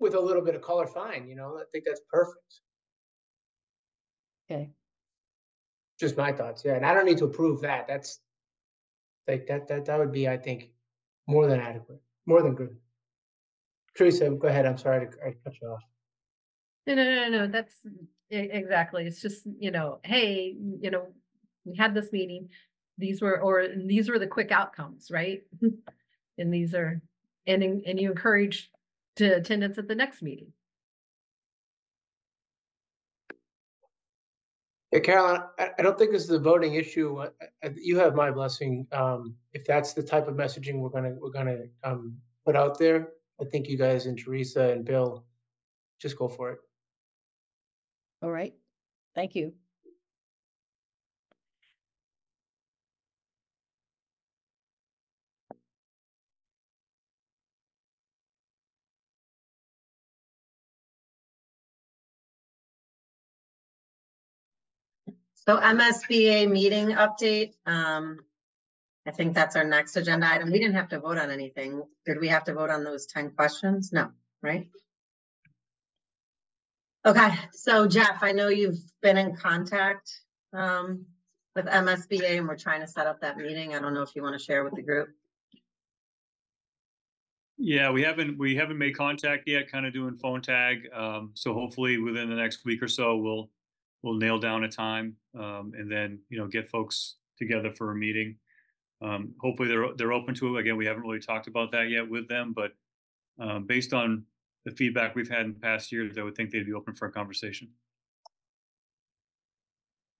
[0.00, 1.28] with a little bit of color, fine.
[1.28, 2.60] You know, I think that's perfect.
[4.50, 4.70] Okay,
[5.98, 6.64] Just my thoughts.
[6.64, 7.86] Yeah, and I don't need to approve that.
[7.88, 8.20] That's
[9.28, 9.66] like that.
[9.68, 10.70] That that would be, I think,
[11.26, 12.76] more than adequate, more than good.
[13.96, 14.66] Teresa, go ahead.
[14.66, 15.82] I'm sorry to I cut you off.
[16.86, 17.74] No, no, no, no, that's
[18.30, 19.06] e- exactly.
[19.06, 21.08] It's just, you know, hey, you know,
[21.64, 22.48] we had this meeting.
[22.98, 25.42] These were, or and these were the quick outcomes, right?
[26.38, 27.00] And these are,
[27.46, 28.70] and en- and you encourage
[29.16, 30.52] to attendance at the next meeting.
[34.92, 37.16] Yeah, Carolyn, I, I don't think this is a voting issue.
[37.16, 37.30] Uh,
[37.64, 38.86] uh, You have my blessing.
[38.92, 43.08] Um, if that's the type of messaging we're gonna, we're gonna, um, put out there,
[43.40, 45.24] I think you guys and Teresa and Bill,
[46.00, 46.58] just go for it.
[48.22, 48.54] All right,
[49.14, 49.52] thank you.
[65.46, 68.18] So MSBA meeting update, um,
[69.06, 70.50] I think that's our next agenda item.
[70.50, 71.84] We didn't have to vote on anything.
[72.04, 73.92] Did we have to vote on those ten questions?
[73.92, 74.10] No,
[74.42, 74.68] right?
[77.06, 80.10] Okay, so Jeff, I know you've been in contact,
[80.52, 81.06] um,
[81.54, 83.76] with MSBA and we're trying to set up that meeting.
[83.76, 85.10] I don't know if you want to share with the group.
[87.58, 90.88] Yeah, we haven't, we haven't made contact yet, kind of doing phone tag.
[90.92, 93.50] Um, so hopefully within the next week or so, we'll,
[94.02, 97.94] we'll nail down a time, um, and then, you know, get folks together for a
[97.94, 98.34] meeting.
[99.00, 100.60] Um, hopefully they're, they're open to it.
[100.60, 102.72] Again, we haven't really talked about that yet with them, but,
[103.38, 104.24] um, based on
[104.66, 107.12] the feedback we've had in past years, I would think they'd be open for a
[107.12, 107.68] conversation.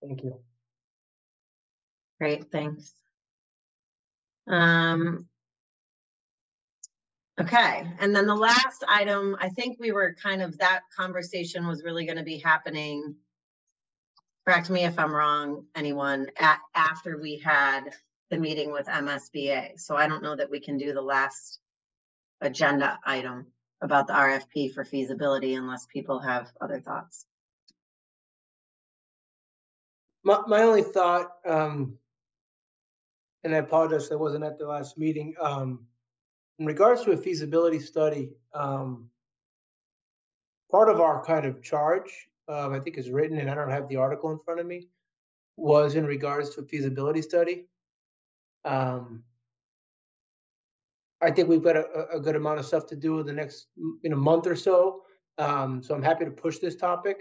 [0.01, 0.41] Thank you.
[2.21, 2.95] Great, thanks.
[4.47, 5.27] Um.
[7.39, 11.83] Okay, and then the last item, I think we were kind of, that conversation was
[11.83, 13.17] really gonna be happening.
[14.47, 17.91] Correct me if I'm wrong, anyone, at, after we had
[18.31, 19.79] the meeting with MSBA.
[19.79, 21.59] So I don't know that we can do the last
[22.41, 23.49] agenda item
[23.81, 27.27] about the RFP for feasibility unless people have other thoughts.
[30.25, 31.97] My, my only thought, um,
[33.45, 35.87] and I apologize, I wasn't at the last meeting, um,
[36.59, 39.09] in regards to a feasibility study, um,
[40.71, 43.89] part of our kind of charge, um, I think is written, and I don't have
[43.89, 44.89] the article in front of me,
[45.57, 47.67] was in regards to a feasibility study.
[48.65, 49.23] Um,
[51.23, 53.69] I think we've got a, a- good amount of stuff to do in the next,
[54.05, 55.03] in a month or so.
[55.39, 57.19] Um, so I'm happy to push this topic.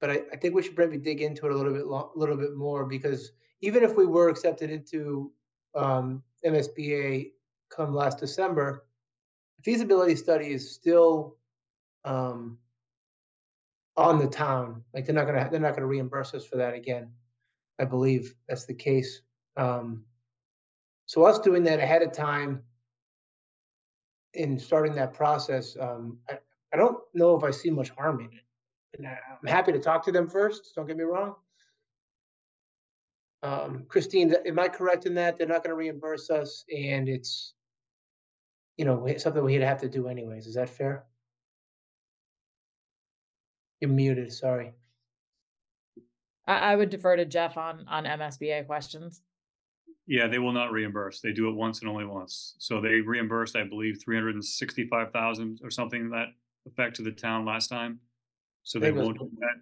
[0.00, 2.36] But I, I think we should probably dig into it a little bit, a little
[2.36, 5.32] bit more, because even if we were accepted into,
[5.74, 7.32] um, MSBA
[7.70, 8.86] come last December,
[9.58, 11.36] the feasibility study is still,
[12.04, 12.56] um,
[13.96, 17.10] on the town, like they're not gonna, they're not gonna reimburse us for that again.
[17.78, 19.20] I believe that's the case.
[19.56, 20.04] Um,
[21.10, 22.62] so us doing that ahead of time
[24.34, 26.38] in starting that process, um, I,
[26.72, 28.44] I don't know if I see much harm in it.
[28.96, 31.34] And I- I'm happy to talk to them first, don't get me wrong.
[33.42, 35.36] Um, Christine, am I correct in that?
[35.36, 37.54] They're not gonna reimburse us and it's,
[38.76, 40.46] you know, something we'd have to do anyways.
[40.46, 41.06] Is that fair?
[43.80, 44.74] You're muted, sorry.
[46.46, 49.22] I, I would defer to Jeff on, on MSBA questions.
[50.10, 51.20] Yeah, they will not reimburse.
[51.20, 52.56] They do it once and only once.
[52.58, 56.30] So they reimbursed, I believe, three hundred and sixty-five thousand or something that
[56.66, 58.00] effect to the town last time.
[58.64, 59.54] So they won't do that.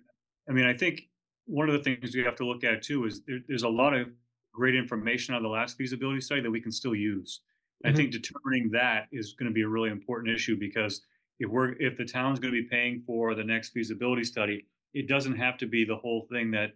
[0.48, 1.02] I mean, I think
[1.44, 3.92] one of the things we have to look at too is there, there's a lot
[3.92, 4.08] of
[4.54, 7.42] great information on the last feasibility study that we can still use.
[7.84, 7.96] I Mhm.
[7.96, 11.04] think determining that is gonna be a really important issue because
[11.40, 15.36] if we're, if the town's gonna be paying for the next feasibility study, it doesn't
[15.36, 16.74] have to be the whole thing that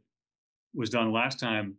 [0.75, 1.79] was done last time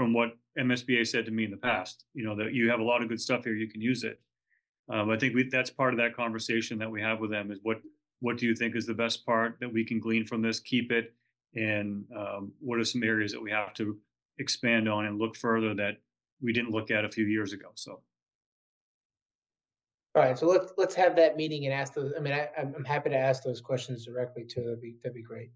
[0.00, 2.82] from what MSBA said to me in the past, you know, that you have a
[2.82, 4.18] lot of good stuff here, you can use it.
[4.90, 7.58] Um, I think we, that's part of that conversation that we have with them is
[7.62, 7.82] what,
[8.20, 10.90] what do you think is the best part that we can glean from this, keep
[10.90, 11.12] it?
[11.54, 13.98] And, um, what are some areas that we have to
[14.38, 15.98] expand on and look further that
[16.40, 18.00] we didn't look at a few years ago, so.
[20.14, 22.86] All right, so let's, let's have that meeting and ask those, I mean, I, I'm,
[22.86, 25.50] happy to ask those questions directly too, that'd be, that'd be great.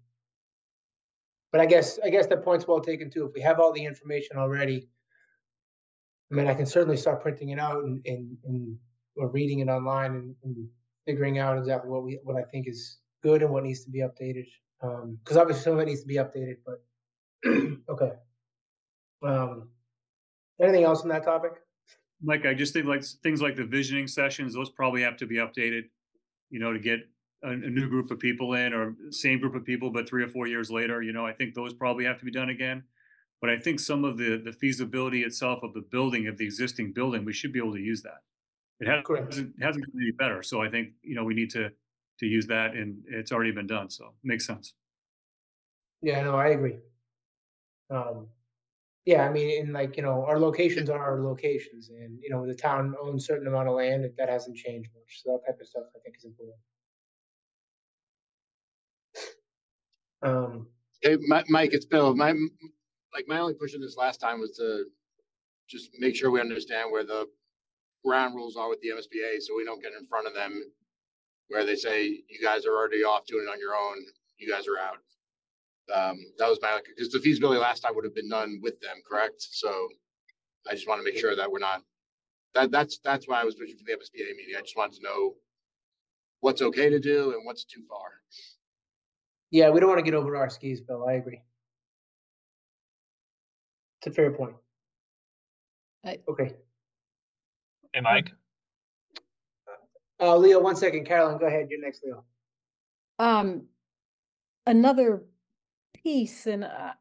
[1.55, 3.85] But I guess, I guess the point's well taken too, if we have all the
[3.85, 4.89] information already.
[6.29, 8.77] I mean, I can certainly start printing it out and, and, and,
[9.15, 10.67] or reading it online and, and
[11.05, 13.99] figuring out exactly what we, what I think is good and what needs to be
[13.99, 14.47] updated.
[14.83, 16.83] Um, cause obviously some of it needs to be updated, but,
[17.89, 18.11] okay.
[19.23, 19.69] Um,
[20.61, 21.53] anything else on that topic?
[22.21, 25.37] Mike, I just think like things like the visioning sessions, those probably have to be
[25.37, 25.83] updated,
[26.49, 26.99] you know, to get
[27.45, 30.27] a, a new group of people in or same group of people, but three or
[30.27, 32.83] four years later, you know, I think those probably have to be done again.
[33.41, 36.93] But I think some of the, the feasibility itself of the building, of the existing
[36.93, 38.23] building, we should be able to use that.
[38.79, 41.69] It hasn't, hasn't gotten any better, so I think, you know, we need to,
[42.19, 44.73] to use that and it's already been done, so makes sense.
[46.01, 46.77] Yeah, no, I agree.
[47.89, 48.27] Um,
[49.05, 52.45] yeah, I mean, in like, you know, our locations are our locations and, you know,
[52.47, 55.21] the town owns a certain amount of land and that hasn't changed much.
[55.23, 56.57] So that type of stuff I think is important.
[60.25, 60.67] Um,
[61.01, 62.15] Hey, Mi- Mike, it's Bill.
[62.15, 62.31] My,
[63.13, 64.85] like, my only push in this last time was to
[65.69, 67.27] just make sure we understand where the
[68.05, 70.61] ground rules are with the MSBA, so we don't get in front of them
[71.49, 73.97] where they say, you guys are already off doing it on your own,
[74.37, 74.97] you guys are out.
[75.93, 78.97] Um, that was my, because the feasibility last time would have been done with them,
[79.09, 79.35] correct?
[79.51, 79.87] So
[80.69, 81.83] I just want to make sure that we're not,
[82.55, 84.55] that, that's, that's why I was pushing for the MSBA meeting.
[84.57, 85.35] I just wanted to know
[86.41, 88.09] what's okay to do and what's too far.
[89.55, 91.05] Yeah, we don't want to get over our skis, Bill.
[91.07, 91.41] I agree.
[94.01, 94.55] It's a fair point.
[96.03, 96.57] I- Okay,
[97.93, 98.31] Hey, Mike?
[100.19, 101.05] uh, Leo, one second.
[101.05, 101.69] Carolyn, go ahead.
[101.69, 102.25] You're next, Leo.
[103.17, 103.69] Um,
[104.67, 105.23] another
[105.93, 106.93] piece and, uh,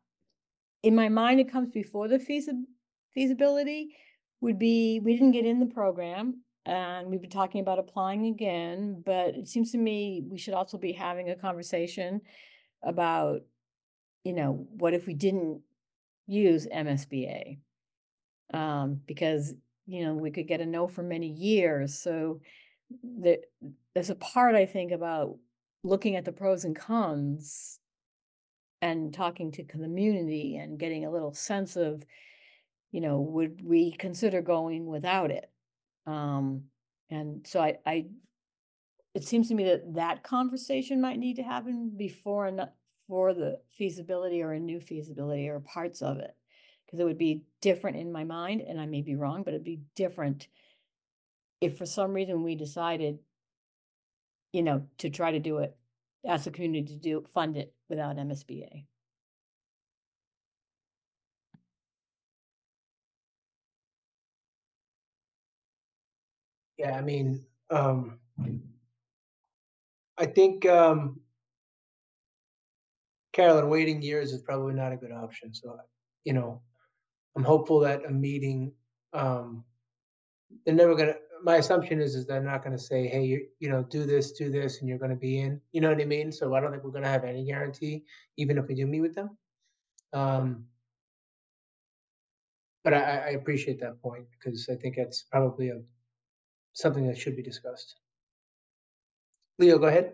[0.85, 2.67] in my mind, it comes before the feasi-
[3.13, 3.97] feasibility
[4.41, 9.03] would be, we didn't get in the program and we've been talking about applying again,
[9.05, 12.23] but it seems to me we should also be having a conversation
[12.83, 13.43] about,
[14.25, 15.61] you know, what if we didn't
[16.27, 17.59] use MSBA?
[18.53, 19.55] Um, because,
[19.87, 22.41] you know, we could get a no for many years, so
[23.03, 23.39] there,
[23.95, 25.37] there's a part, I think, about
[25.83, 27.79] looking at the pros and cons
[28.81, 32.05] and talking to community and getting a little sense of,
[32.93, 35.51] you know, would we consider going without it?
[36.07, 36.65] Um,
[37.11, 38.07] and so I, I,
[39.15, 42.69] it seems to me that that conversation might need to happen before and
[43.07, 46.35] for the feasibility or a new feasibility or parts of it.
[46.91, 49.65] Cause it would be different in my mind, and I may be wrong, but it'd
[49.65, 50.49] be different
[51.61, 53.19] if for some reason we decided,
[54.53, 55.77] you know, to try to do it
[56.27, 58.85] as a community to do, fund it without MSBA.
[66.85, 68.19] Yeah, I mean, um,
[70.19, 71.19] I think, um,
[73.33, 75.79] Carolyn, waiting years is probably not a good option, so,
[76.25, 76.61] you know,
[77.35, 78.75] I'm hopeful that a meeting,
[79.15, 79.65] um,
[80.67, 83.83] they're never gonna, my assumption is, is they're not gonna say, hey, you, you know,
[83.85, 86.31] do this, do this, and you're gonna be in, you know what I mean?
[86.31, 88.05] So I don't think we're gonna have any guarantee,
[88.37, 89.39] even if we do meet with them.
[90.13, 90.67] Um,
[92.85, 95.81] but I, I, appreciate that point, because I think that's probably a,
[96.75, 97.97] something that should be discussed.
[99.59, 100.13] Leo, go ahead.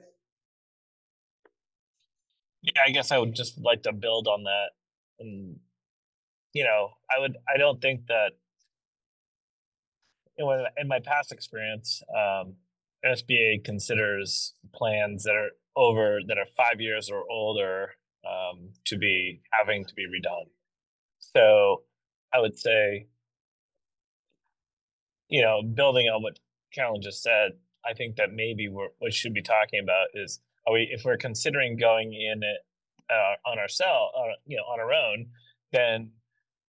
[2.63, 4.69] Yeah, I guess I would just like to build on that.
[5.19, 5.57] And,
[6.53, 8.33] you know, I would, I don't think that,
[10.37, 12.55] in my past experience, um,
[13.05, 17.91] SBA considers plans that are over, that are five years or older,
[18.27, 20.49] um, to be having to be redone.
[21.19, 21.83] So
[22.33, 23.07] I would say,
[25.29, 26.39] you know, building on what
[26.73, 27.53] Carolyn just said,
[27.85, 31.17] I think that maybe what we should be talking about is, are we, if we're
[31.17, 32.61] considering going in it
[33.11, 35.27] uh, on ourselves, uh, you know, on our own,
[35.73, 36.13] then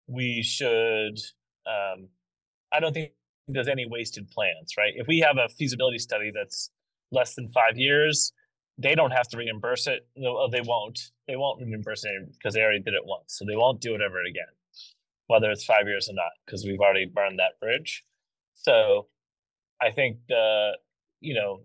[0.07, 1.19] we should.
[1.67, 2.07] Um,
[2.71, 3.11] I don't think
[3.47, 4.93] there's any wasted plans, right?
[4.95, 6.71] If we have a feasibility study that's
[7.11, 8.31] less than five years,
[8.77, 10.07] they don't have to reimburse it.
[10.15, 11.11] No, they won't.
[11.27, 14.01] They won't reimburse it because they already did it once, so they won't do it
[14.01, 14.43] ever again,
[15.27, 18.03] whether it's five years or not, because we've already burned that bridge.
[18.55, 19.07] So,
[19.81, 20.71] I think the
[21.19, 21.61] you know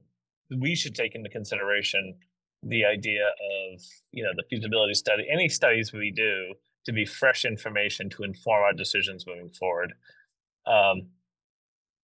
[0.60, 2.14] we should take into consideration
[2.62, 3.80] the idea of
[4.12, 6.54] you know the feasibility study any studies we do
[6.84, 9.92] to be fresh information to inform our decisions moving forward.
[10.66, 11.08] Um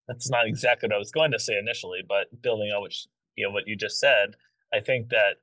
[0.07, 3.45] that's not exactly what i was going to say initially but building on which you
[3.45, 4.35] know what you just said
[4.73, 5.35] i think that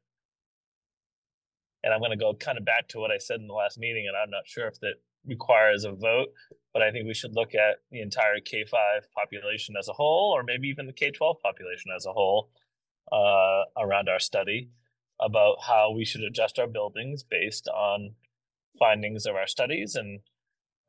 [1.82, 3.78] and i'm going to go kind of back to what i said in the last
[3.78, 4.94] meeting and i'm not sure if that
[5.26, 6.28] requires a vote
[6.72, 8.74] but i think we should look at the entire k5
[9.14, 12.50] population as a whole or maybe even the k12 population as a whole
[13.12, 14.70] uh, around our study
[15.20, 18.10] about how we should adjust our buildings based on
[18.78, 20.20] findings of our studies and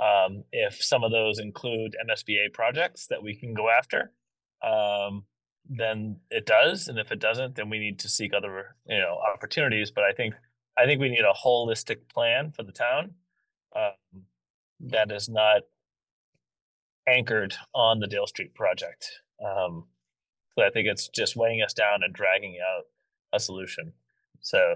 [0.01, 4.11] um, if some of those include MSBA projects that we can go after,
[4.63, 5.25] um,
[5.69, 9.19] then it does, and if it doesn't, then we need to seek other you know
[9.33, 9.91] opportunities.
[9.91, 10.33] But I think
[10.77, 13.11] I think we need a holistic plan for the town
[13.75, 14.23] um,
[14.81, 15.61] that is not
[17.07, 19.07] anchored on the Dale Street project.
[19.43, 19.85] Um,
[20.55, 22.83] so I think it's just weighing us down and dragging out
[23.33, 23.93] a solution.
[24.41, 24.75] So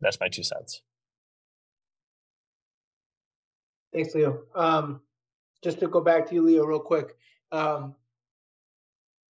[0.00, 0.82] that's my two cents.
[3.92, 4.42] Thanks, Leo.
[4.54, 5.00] Um,
[5.62, 7.16] just to go back to you, Leo, real quick.
[7.52, 7.94] Um,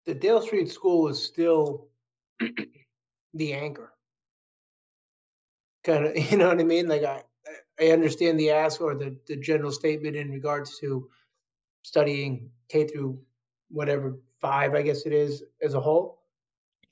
[0.07, 1.89] the Dale Street School is still
[3.35, 3.93] the anchor.
[5.85, 6.89] Kind of, you know what I mean?
[6.89, 7.23] Like I,
[7.81, 11.09] I understand the ask or the, the general statement in regards to
[11.83, 13.19] studying K through
[13.71, 16.21] whatever five, I guess it is, as a whole.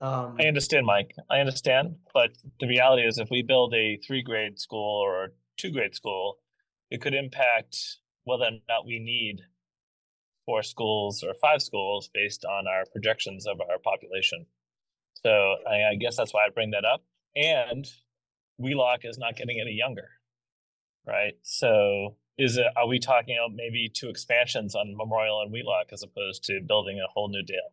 [0.00, 1.14] Um, I understand, Mike.
[1.30, 5.28] I understand, but the reality is, if we build a three grade school or a
[5.56, 6.38] two grade school,
[6.90, 7.76] it could impact
[8.24, 9.42] whether or not we need
[10.44, 14.44] four schools or five schools based on our projections of our population.
[15.24, 17.04] So I, I guess that's why I bring that up.
[17.36, 17.86] And
[18.58, 20.08] Wheelock is not getting any younger,
[21.06, 21.34] right?
[21.42, 26.02] So is it are we talking about maybe two expansions on Memorial and Wheelock as
[26.02, 27.72] opposed to building a whole new deal?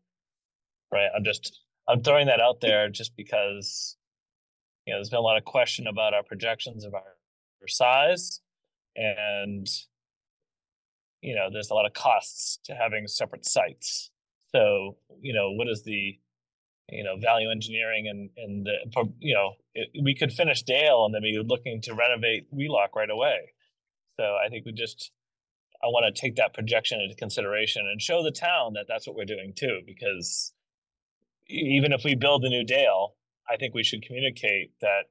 [0.91, 1.09] Right.
[1.15, 3.97] I'm just I'm throwing that out there just because
[4.85, 7.17] you know there's been a lot of question about our projections of our,
[7.61, 8.41] our size
[8.95, 9.69] and
[11.21, 14.11] you know, there's a lot of costs to having separate sites.
[14.51, 16.17] So, you know, what is the,
[16.91, 21.05] you know, value engineering and, and uh, the, you know, it, we could finish Dale
[21.05, 23.53] and then be looking to renovate Wheelock right away.
[24.19, 25.11] So I think we just,
[25.83, 29.15] I want to take that projection into consideration and show the town that that's what
[29.15, 30.53] we're doing too, because
[31.47, 33.15] even if we build a new Dale,
[33.49, 35.03] I think we should communicate that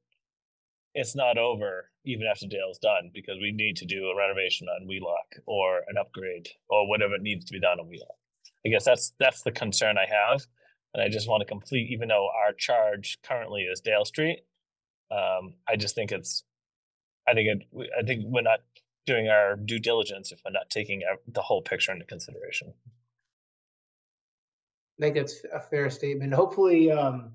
[0.95, 4.87] it's not over even after Dale's done, because we need to do a renovation on
[4.87, 8.17] Wheelock or an upgrade or whatever needs to be done on Wheelock.
[8.65, 10.47] I guess that's, that's the concern I have.
[10.95, 14.41] And I just want to complete, even though our charge currently is Dale Street.
[15.11, 16.45] Um, I just think it's,
[17.29, 18.61] I think it, I think we're not
[19.07, 22.73] doing our due diligence if we're not taking the whole picture into consideration.
[24.99, 26.35] I think that's a fair statement.
[26.35, 27.33] Hopefully, um,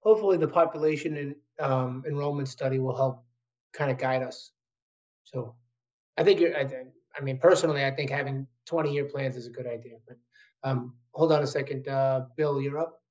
[0.00, 3.24] hopefully the population and, um, enrollment study will help
[3.72, 4.52] kind of guide us.
[5.24, 5.54] So
[6.16, 6.68] I think I
[7.16, 10.16] I mean, personally, I think having twenty-year plans is a good idea, but,
[10.64, 13.02] um, hold on a second, uh, Bill, you're up.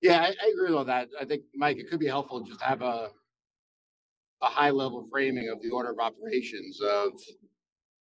[0.00, 1.08] Yeah, I, I agree with that.
[1.18, 3.10] I think, Mike, it could be helpful just to have a
[4.42, 7.12] a high level framing of the order of operations of,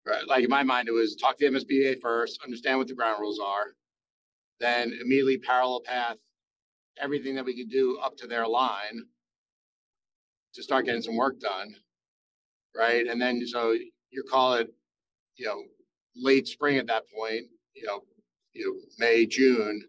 [0.04, 2.94] right, like in my mind, it was talk to the MSBA first, understand what the
[2.94, 3.74] ground rules are.
[4.58, 6.16] Then immediately parallel path,
[6.98, 9.02] everything that we could do up to their line
[10.54, 11.74] to start getting some work done.
[12.76, 13.06] Right?
[13.06, 13.76] And then, so
[14.10, 14.72] you call it,
[15.36, 15.62] you know,
[16.16, 17.44] late spring at that point,
[17.74, 18.02] you know,
[18.52, 19.82] you know, May, June.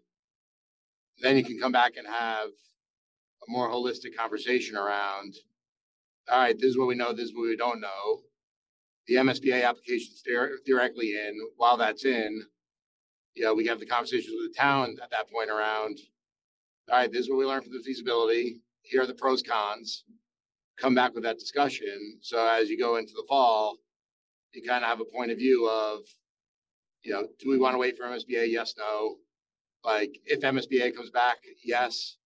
[1.20, 5.34] Then you can come back and have a more holistic conversation around,
[6.30, 8.22] all right, this is what we know, this is what we don't know.
[9.06, 10.22] The MSBA application's
[10.64, 12.42] theoretically in, while that's in,
[13.34, 15.98] you know, we have the conversations with the town at that point around,
[16.90, 20.04] all right, this is what we learned from the feasibility, here are the pros, cons.
[20.78, 23.76] Come back with that discussion, so as you go into the fall,
[24.54, 26.00] you kind of have a point of view of,
[27.02, 28.50] you know, do we want to wait for MSBA?
[28.50, 29.16] Yes, no.
[29.84, 32.16] Like, if MSBA comes back, yes,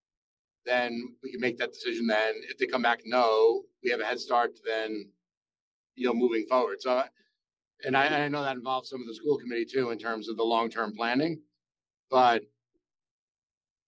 [0.65, 2.35] then we can make that decision then.
[2.49, 5.11] If they come back, no, we have a head start then,
[5.97, 6.81] you know, moving forward.
[6.81, 7.03] So,
[7.85, 10.37] and I, I know that involves some of the school committee too, in terms of
[10.37, 11.41] the long-term planning.
[12.11, 12.43] But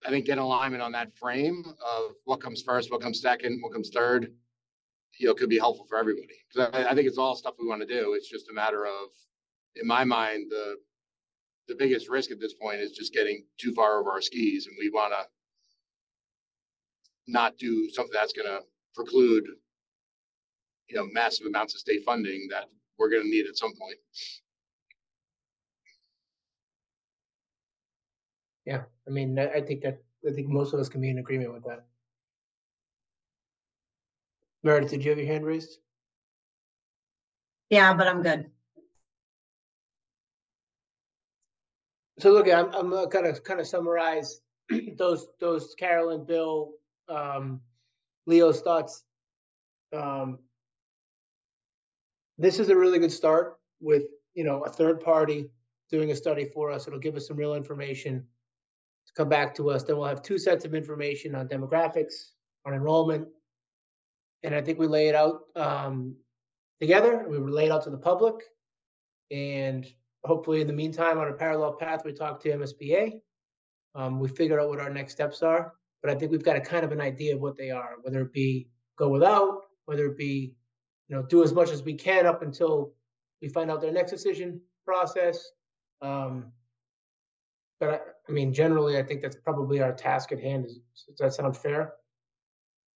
[0.05, 3.73] I think getting alignment on that frame of what comes first, what comes second, what
[3.73, 4.33] comes third,
[5.21, 6.29] you know, could be helpful for everybody.
[6.53, 8.15] Cause I, I think it's all stuff we want to do.
[8.15, 9.11] It's just a matter of,
[9.77, 10.77] in my mind, the,
[11.69, 14.75] the biggest risk at this point is just getting too far over our skis and
[14.79, 15.27] we want to
[17.29, 18.61] not do something that's gonna
[18.95, 19.45] preclude,
[20.89, 22.65] you know, massive amounts of state funding that
[22.99, 23.99] we're gonna need at some point.
[28.65, 31.53] Yeah, I mean, I think that, I think most of us can be in agreement
[31.53, 31.85] with that.
[34.63, 35.79] Meredith, did you have your hand raised?
[37.71, 38.51] Yeah, but I'm good.
[42.19, 44.41] So look, I'm, I'm gonna kind of summarize
[44.99, 46.73] those, those Carolyn, Bill,
[47.09, 47.61] um,
[48.27, 49.05] Leo's thoughts.
[49.97, 50.39] Um,
[52.37, 54.05] this is a really good start with,
[54.35, 55.51] you know, a third party
[55.91, 56.87] doing a study for us.
[56.87, 58.25] It'll give us some real information
[59.07, 59.83] to come back to us.
[59.83, 62.33] Then we'll have two sets of information on demographics,
[62.67, 63.27] on enrollment.
[64.43, 66.17] And I think we lay it out, um,
[66.81, 67.27] together.
[67.29, 68.37] We lay it out to the public.
[69.31, 69.87] And
[70.25, 73.21] hopefully in the meantime, on a parallel path, we talk to MSBA.
[73.95, 75.73] Um, we figure out what our next steps are,
[76.03, 78.21] but I think we've got a kind of an idea of what they are, whether
[78.21, 80.55] it be go without, whether it be,
[81.09, 82.93] you know, do as much as we can up until
[83.43, 85.45] we find out their next decision process.
[86.03, 86.53] Um,
[87.81, 90.67] but I, I mean, generally, I think that's probably our task at hand.
[90.67, 91.95] Is, does that sound fair?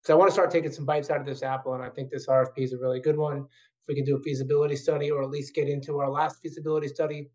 [0.05, 2.11] Because I want to start taking some bites out of this apple, and I think
[2.11, 3.39] this RFP is a really good one.
[3.39, 6.89] If we can do a feasibility study, or at least get into our last feasibility
[6.89, 7.31] study.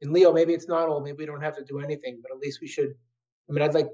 [0.00, 2.40] And Leo, maybe it's not old, maybe we don't have to do anything, but at
[2.40, 2.92] least we should.
[3.48, 3.88] I mean, I'd like,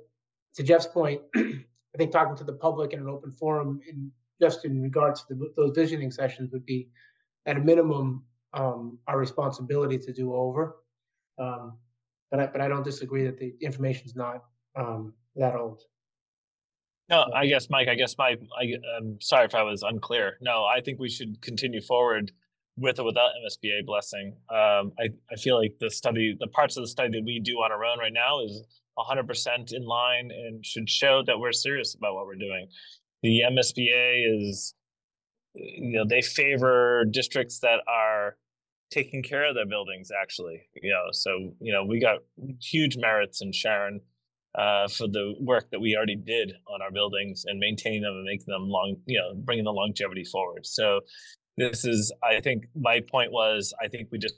[0.55, 4.65] to Jeff's point, I think talking to the public in an open forum, in just
[4.65, 6.89] in regards to the, those visioning sessions, would be
[7.45, 10.77] at a minimum um, our responsibility to do over.
[11.39, 11.77] Um,
[12.31, 14.45] but I, but I don't disagree that the information's not
[14.77, 15.83] um, that old.
[17.09, 20.37] No, I guess, Mike, I guess my, I, I'm sorry if I was unclear.
[20.41, 22.33] No, I think we should continue forward
[22.77, 24.37] with or without MSBA blessing.
[24.51, 27.55] Um, I, I feel like the study, the parts of the study that we do
[27.57, 28.63] on our own right now is
[29.01, 32.67] hundred percent in line and should show that we're serious about what we're doing.
[33.23, 34.75] The MSBA is,
[35.55, 38.37] you know, they favor districts that are
[38.91, 42.19] taking care of their buildings actually, you know, so, you know, we got
[42.61, 44.01] huge merits in Sharon
[44.55, 48.25] uh, for the work that we already did on our buildings and maintaining them and
[48.25, 50.67] making them long, you know, bringing the longevity forward.
[50.67, 51.01] So
[51.57, 54.35] this is, I think my point was, I think we just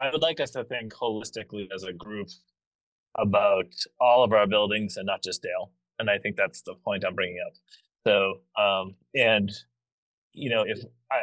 [0.00, 2.28] I would like us to think holistically as a group
[3.16, 3.66] about
[4.00, 5.72] all of our buildings and not just Dale.
[5.98, 7.52] And I think that's the point I'm bringing up.
[8.06, 9.50] So, um, and,
[10.32, 10.80] you know, if
[11.10, 11.20] I,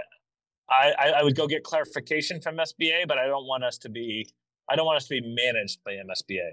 [0.70, 4.28] I, I- would go get clarification from SBA, but I don't want us to be,
[4.72, 6.50] I don't want us to be managed by MSBA.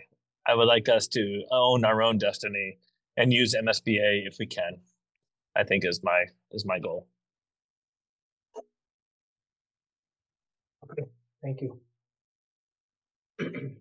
[0.48, 2.78] I would like us to own our own destiny
[3.16, 4.78] and use MSBA if we can.
[5.54, 7.06] I think is my, is my goal.
[10.90, 11.04] Okay,
[11.42, 11.78] thank you.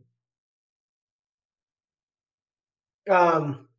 [3.09, 3.69] Um.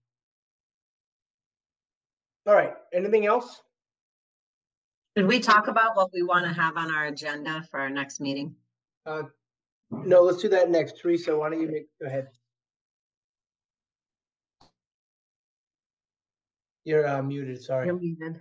[2.46, 3.60] All right, anything else?
[5.16, 8.22] Did we talk about what we want to have on our agenda for our next
[8.22, 8.56] meeting?
[9.04, 9.24] Uh,
[9.90, 10.98] no, let's do that next.
[11.00, 12.28] Teresa, why don't you make, go ahead.
[16.84, 17.86] You're uh, muted, sorry.
[17.86, 18.40] You're muted.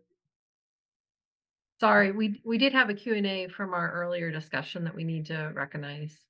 [1.80, 5.04] Sorry, we, we did have a Q and A from our earlier discussion that we
[5.04, 6.27] need to recognize.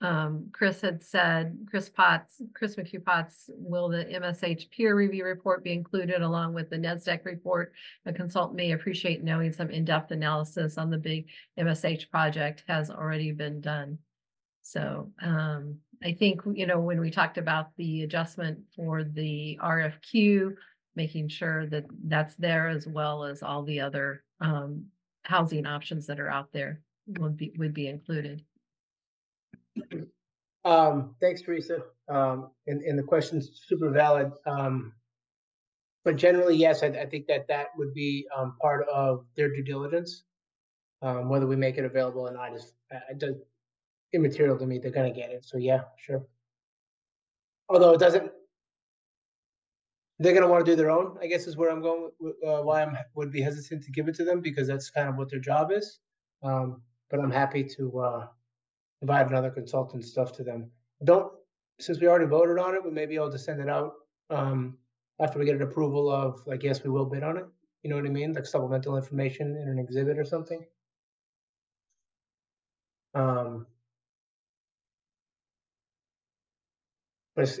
[0.00, 5.64] Um, Chris had said, Chris Potts, Chris McHugh Potts, will the MSH peer review report
[5.64, 7.72] be included along with the NESDEC report?
[8.06, 11.26] A consultant may appreciate knowing some in-depth analysis on the big
[11.58, 13.98] MSH project has already been done.
[14.62, 20.54] So, um, I think, you know, when we talked about the adjustment for the RFQ,
[20.94, 24.84] making sure that that's there as well as all the other, um,
[25.22, 26.82] housing options that are out there
[27.18, 28.44] would be, would be included.
[30.64, 31.82] Um, thanks, Teresa.
[32.08, 34.32] Um, and, and the question's super valid.
[34.46, 34.92] Um,
[36.04, 39.62] but generally, yes, I, I think that that would be, um, part of their due
[39.62, 40.24] diligence.
[41.00, 43.28] Um, whether we make it available or not is, uh,
[44.12, 44.78] immaterial to me.
[44.78, 45.44] They're gonna get it.
[45.44, 46.26] So yeah, sure.
[47.68, 48.32] Although it doesn't,
[50.18, 52.10] they're gonna wanna do their own, I guess is where I'm going,
[52.46, 55.16] uh, why I'm, would be hesitant to give it to them because that's kind of
[55.16, 56.00] what their job is.
[56.42, 58.26] Um, but I'm happy to, uh,
[59.00, 60.70] provide another consultant stuff to them.
[61.04, 61.32] Don't,
[61.78, 63.92] since we already voted on it, we may be able to send it out,
[64.30, 64.78] um,
[65.20, 67.44] after we get an approval of, like, yes, we will bid on it.
[67.82, 68.32] You know what I mean?
[68.32, 70.64] Like supplemental information in an exhibit or something.
[73.14, 73.66] Um.
[77.36, 77.56] But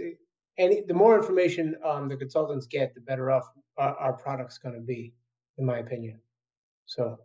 [0.58, 4.80] any, the more information, um, the consultants get, the better off our, our product's gonna
[4.80, 5.14] be,
[5.56, 6.20] in my opinion.
[6.86, 7.18] So.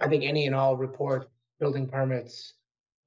[0.00, 1.28] I think any and all report,
[1.60, 2.54] building permits,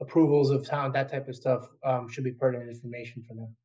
[0.02, 3.56] approvals of town, that type of stuff, um, should be pertinent information for them.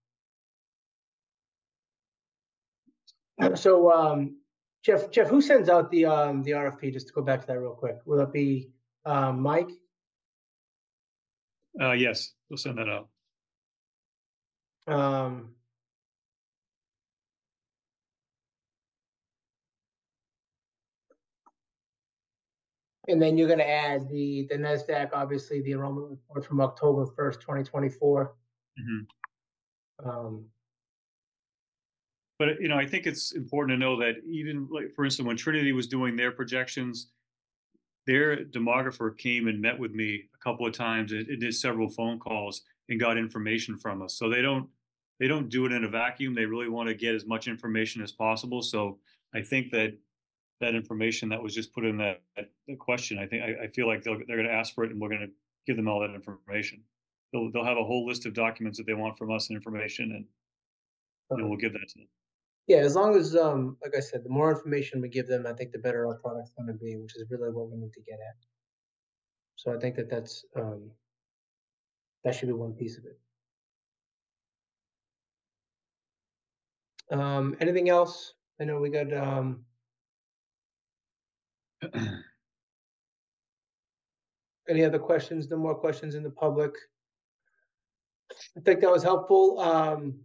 [3.56, 4.36] So, um,
[4.82, 6.92] Jeff, Jeff, who sends out the, um, the RFP?
[6.92, 7.96] Just to go back to that real quick.
[8.06, 8.70] Will it be,
[9.04, 9.68] um, Mike?
[11.80, 13.08] Uh, yes, we'll send that out.
[14.86, 15.55] Um.
[23.08, 27.40] And then you're gonna add the, the NESDEC, obviously, the enrollment report from October first,
[27.40, 28.36] twenty twenty-four.
[28.80, 29.06] Mhm.
[30.04, 30.50] Um,
[32.38, 35.36] But, you know, I think it's important to know that even like, for instance, when
[35.38, 37.12] Trinity was doing their projections,
[38.06, 41.88] their demographer came and met with me a couple of times and and did several
[41.88, 44.18] phone calls and got information from us.
[44.18, 44.68] So they don't,
[45.18, 46.34] they don't do it in a vacuum.
[46.34, 48.60] They really want to get as much information as possible.
[48.62, 49.00] So
[49.34, 49.96] I think that
[50.60, 53.68] that information that was just put in that, that the question, I think, I, I
[53.68, 55.32] feel like they'll, they're going to ask for it and we're going to
[55.66, 56.82] give them all that information.
[57.32, 60.12] They'll, they'll have a whole list of documents that they want from us and information
[60.12, 60.24] and,
[61.30, 62.08] you know, we'll give that to them.
[62.68, 65.52] yeah, as long as, um, like I said, the more information we give them, I
[65.52, 68.14] think the better our product's gonna be, which is really what we need to get
[68.14, 68.36] at.
[69.56, 70.90] So I think that that's, um,
[72.24, 73.18] that should be one piece of it.
[77.16, 78.34] Um, anything else?
[78.60, 79.65] I know we got, um,
[84.68, 85.48] any other questions?
[85.48, 86.72] No more questions in the public?
[88.56, 89.60] I think that was helpful.
[89.60, 90.20] Um,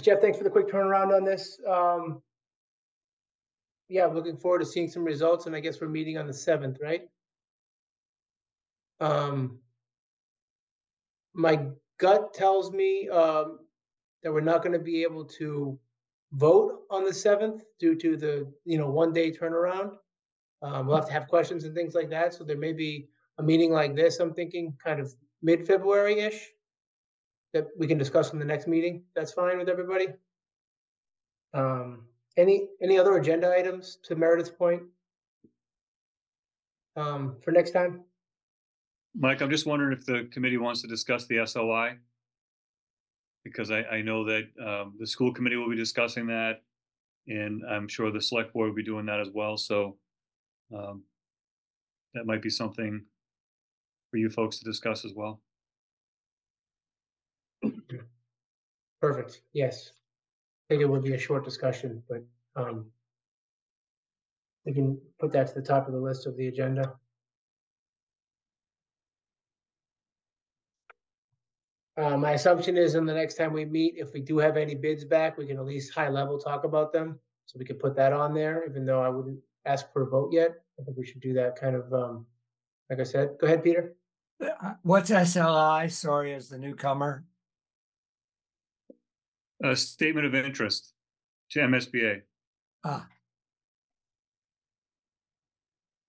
[0.00, 1.58] Jeff, thanks for the quick turnaround on this.
[1.66, 2.22] Um,
[3.88, 6.78] yeah, looking forward to seeing some results and I guess we're meeting on the seventh,
[6.80, 7.08] right?
[9.00, 9.58] Um,
[11.32, 11.66] my
[11.98, 13.60] gut tells me, um,
[14.22, 15.78] that we're not gonna be able to
[16.32, 19.92] vote on the seventh due to the, you know, one day turnaround.
[20.62, 23.08] Um, we'll have to have questions and things like that, so there may be
[23.38, 25.12] a meeting like this, I'm thinking kind of
[25.42, 26.48] mid-February-ish.
[27.52, 30.06] That we can discuss in the next meeting, that's fine with everybody?
[31.52, 32.04] Um,
[32.36, 34.82] any, any other agenda items to Meredith's point?
[36.94, 38.04] Um, for next time?
[39.16, 41.96] Mike, I'm just wondering if the committee wants to discuss the SOI?
[43.44, 46.62] Because I, I know that, um, the school committee will be discussing that.
[47.26, 49.96] And I'm sure the select board will be doing that as well, so
[50.76, 51.04] um,
[52.14, 53.04] that might be something
[54.10, 55.40] for you folks to discuss as well.
[59.00, 59.92] Perfect, yes.
[60.68, 62.24] I think it would be a short discussion, but,
[62.56, 62.86] um,
[64.64, 66.94] we can put that to the top of the list of the agenda.
[72.00, 74.74] Uh, my assumption is in the next time we meet, if we do have any
[74.74, 77.18] bids back, we can at least high level talk about them.
[77.44, 80.32] So we could put that on there, even though I wouldn't ask for a vote
[80.32, 80.62] yet.
[80.80, 82.24] I think we should do that kind of, um,
[82.88, 83.96] like I said, go ahead, Peter.
[84.42, 85.88] Uh, What's SOI?
[85.88, 87.24] Sorry, as the newcomer.
[89.62, 90.94] A statement of interest
[91.50, 92.22] to MSBA.
[92.82, 93.06] Ah,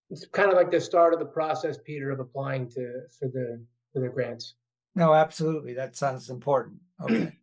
[0.10, 3.62] It's kind of like the start of the process, Peter, of applying to, for the,
[3.92, 4.56] for the grants.
[4.96, 5.74] No, absolutely.
[5.74, 6.80] That sounds important.
[7.02, 7.38] Okay.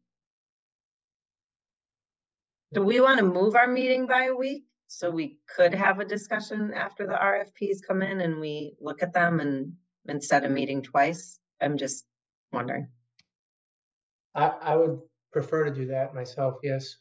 [2.73, 4.65] Do we want to move our meeting by a week?
[4.89, 9.13] So we could have a discussion after the RFPs come in and we look at
[9.13, 9.73] them and
[10.09, 11.39] instead of meeting twice?
[11.61, 12.07] I'm just
[12.53, 12.89] wondering.
[14.35, 15.01] I, I would
[15.33, 16.97] prefer to do that myself, yes.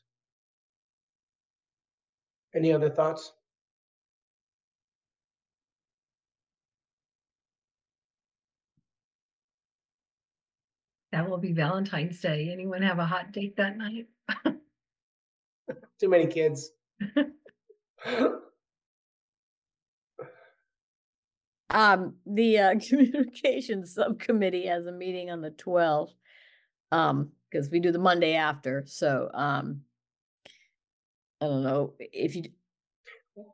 [2.56, 3.34] Any other thoughts?
[11.18, 12.51] That will be Valentine's Day.
[12.53, 14.05] Anyone have a hot date that night?
[15.99, 16.70] Too many kids.
[21.70, 26.13] Um, the uh, communications subcommittee has a meeting on the twelfth.
[26.93, 29.82] Um, because we do the Monday after, so, um.
[31.41, 32.43] I don't know if you,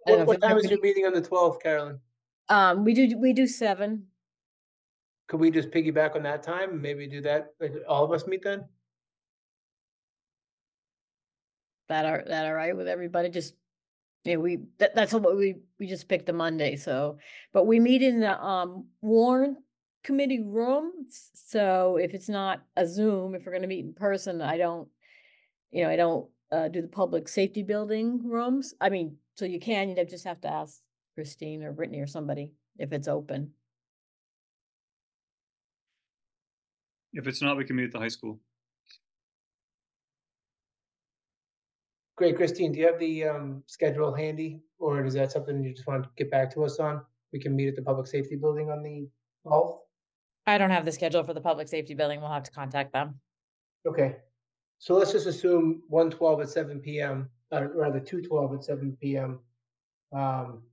[0.07, 1.99] I don't know What, if what time is everybody- your meeting on the twelfth, Carolyn?
[2.49, 4.05] um, we do, we do seven.
[5.33, 6.73] Could we just piggyback on that time?
[6.73, 8.65] and Maybe do that, like, all of us meet then?
[11.89, 13.29] That are, that all right with everybody?
[13.29, 13.55] Just,
[14.25, 17.17] yeah, we, that, that's what we, we just picked the Monday, so,
[17.51, 19.57] but we meet in the, um, warrant
[20.03, 20.91] committee room.
[21.33, 24.87] So if it's not a Zoom, if we're gonna meet in person, I don't,
[25.71, 28.75] you know, I don't, uh, do the public safety building rooms.
[28.79, 30.79] I mean, so you can, you just have to ask
[31.15, 33.53] Christine or Brittany or somebody if it's open.
[37.13, 38.39] If it's not, we can meet at the high school.
[42.15, 44.61] Great, Christine, do you have the, um, schedule handy?
[44.79, 47.01] Or is that something you just want to get back to us on?
[47.31, 49.07] We can meet at the public safety building on the
[49.41, 49.79] twelfth?
[50.45, 52.19] I don't have the schedule for the public safety building.
[52.19, 53.19] We'll have to contact them.
[53.87, 54.17] Okay,
[54.77, 58.63] so let's just assume one twelve at seven P M, uh, rather two twelve at
[58.63, 59.39] seven P M.
[60.15, 60.63] Um.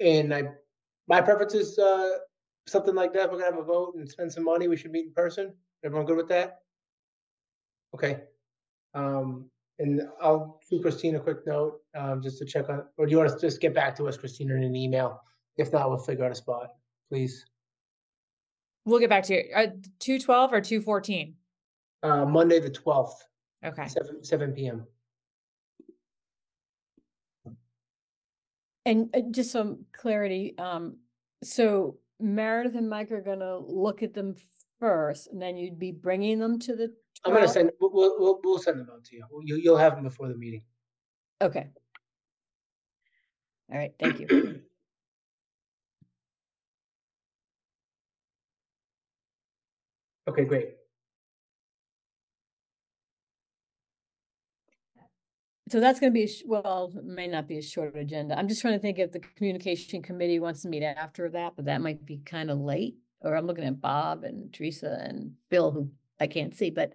[0.00, 0.44] And I,
[1.06, 2.10] my preference is, uh,
[2.70, 5.06] something like that, we're gonna have a vote and spend some money, we should meet
[5.06, 5.52] in person,
[5.84, 6.60] everyone good with that?
[7.94, 8.22] Okay,
[8.94, 13.10] um, and I'll shoot Christine a quick note, um, just to check on, or do
[13.12, 15.20] you want to just get back to us, Christina, in an email?
[15.56, 16.68] If not, we'll figure out a spot,
[17.10, 17.44] please.
[18.86, 19.44] We'll get back to you.
[19.54, 19.66] Uh,
[19.98, 21.34] two twelve or two fourteen?
[22.02, 23.26] Uh, Monday, the twelfth,
[23.64, 23.86] Okay.
[23.88, 24.86] seven, seven P M.
[28.86, 30.96] And uh, just some clarity, um,
[31.42, 34.36] so Meredith and Mike are gonna look at them
[34.78, 36.92] first, and then you'd be bringing them to the.
[37.24, 37.50] I'm gonna 12th?
[37.50, 39.24] send, we'll, we'll, we'll, we'll send them out to you.
[39.44, 40.62] You, you'll have them before the meeting.
[41.42, 41.68] Okay.
[43.72, 44.60] All right, thank you.
[50.28, 50.74] Okay, great.
[55.70, 58.36] So that's gonna be, a well, may not be a short agenda.
[58.36, 61.66] I'm just trying to think if the communication committee wants to meet after that, but
[61.66, 62.96] that might be kind of late.
[63.20, 66.94] Or I'm looking at Bob and Teresa and Bill, who I can't see, but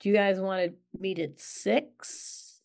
[0.00, 2.60] do you guys want to meet at six?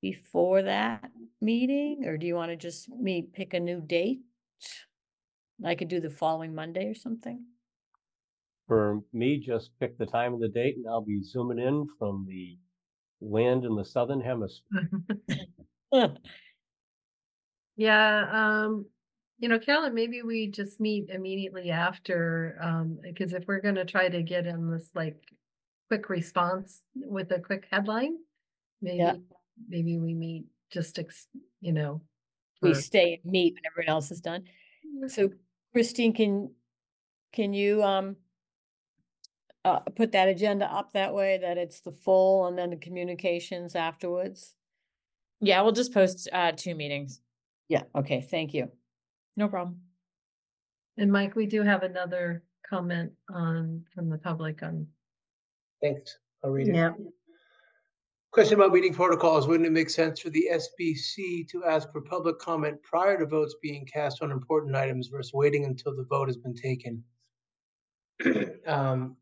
[0.00, 1.10] Before that
[1.40, 4.20] meeting, or do you want to just meet, pick a new date?
[5.64, 7.44] I could do the following Monday or something.
[8.68, 12.26] For me, just pick the time and the date and I'll be zooming in from
[12.28, 12.58] the
[13.20, 14.90] land in the southern hemisphere.
[17.76, 18.26] Yeah,
[18.64, 18.86] um,
[19.38, 24.08] you know, Carolyn, maybe we just meet immediately after, um, because if we're gonna try
[24.08, 25.16] to get in this like
[25.86, 28.16] quick response with a quick headline,
[28.82, 29.12] Yeah.
[29.12, 29.24] maybe,
[29.68, 31.28] maybe we meet just, ex-
[31.60, 32.02] you know.
[32.62, 34.42] we for- stay and meet when everyone else is done.
[35.06, 35.30] So
[35.72, 36.50] Christine, can,
[37.32, 38.16] can you, um,
[39.64, 43.74] uh, put that agenda up that way that it's the full and then the communications
[43.74, 44.54] afterwards?
[45.40, 47.20] Yeah, we'll just post, uh, two meetings.
[47.68, 48.70] Yeah, okay, thank you.
[49.36, 49.80] No problem.
[50.96, 54.86] And Mike, we do have another comment on, from the public on,
[55.80, 56.18] Thanks.
[56.42, 56.74] I'll read it.
[56.74, 56.92] Yeah.
[58.32, 59.48] Question about meeting protocols.
[59.48, 63.54] Wouldn't it make sense for the SBC to ask for public comment prior to votes
[63.62, 67.02] being cast on important items versus waiting until the vote has been taken?
[68.66, 69.16] Um,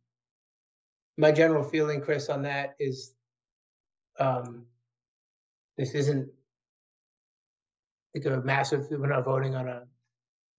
[1.19, 3.14] My general feeling, Chris, on that is
[4.19, 4.67] um,
[5.77, 6.29] this isn't
[8.14, 9.83] like a massive, we're not voting on a,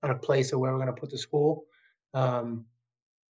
[0.03, 1.66] on a place of where we're gonna put the school.
[2.14, 2.66] Um,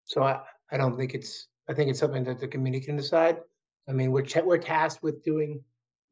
[0.06, 3.38] so I, I don't think it's, I think it's something that the community can decide.
[3.90, 5.64] I mean, we're, cha- we're tasked with doing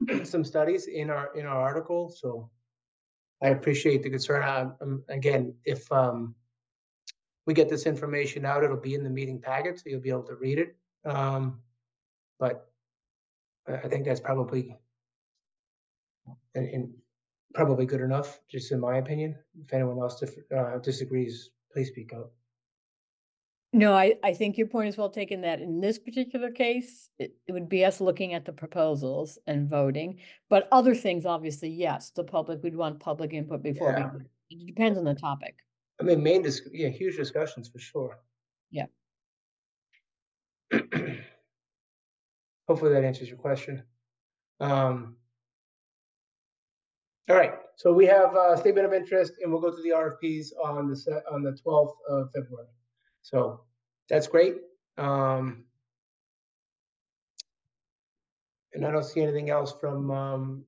[0.23, 2.49] some studies in our, in our article, so
[3.43, 4.73] I appreciate the concern.
[4.81, 6.35] Um, again, if, um,
[7.45, 10.23] we get this information out, it'll be in the meeting packet, so you'll be able
[10.23, 10.75] to read it.
[11.05, 11.59] Um,
[12.39, 12.69] but
[13.67, 14.75] I, think that's probably
[16.55, 16.93] and, and
[17.53, 19.35] probably good enough, just in my opinion.
[19.63, 22.31] If anyone else dif- uh, disagrees, please speak up.
[23.73, 27.35] No, I, I think your point is well taken that in this particular case, it,
[27.45, 30.19] it would be us looking at the proposals and voting.
[30.49, 34.11] But other things, obviously, yes, the public, we'd want public input before Yeah.
[34.13, 34.21] we,
[34.57, 35.55] it depends on the topic.
[35.99, 38.19] I mean, main, dis- yeah, huge discussions for sure.
[38.71, 38.85] Yeah.
[42.67, 43.83] Hopefully that answers your question.
[44.59, 45.17] Um.
[47.29, 50.49] All right, so we have a statement of interest and we'll go to the RFPs
[50.63, 52.67] on the se- on the twelfth of February.
[53.21, 53.61] So
[54.09, 54.57] that's great.
[54.97, 55.65] Um.
[58.73, 60.65] And I don't see anything else from um.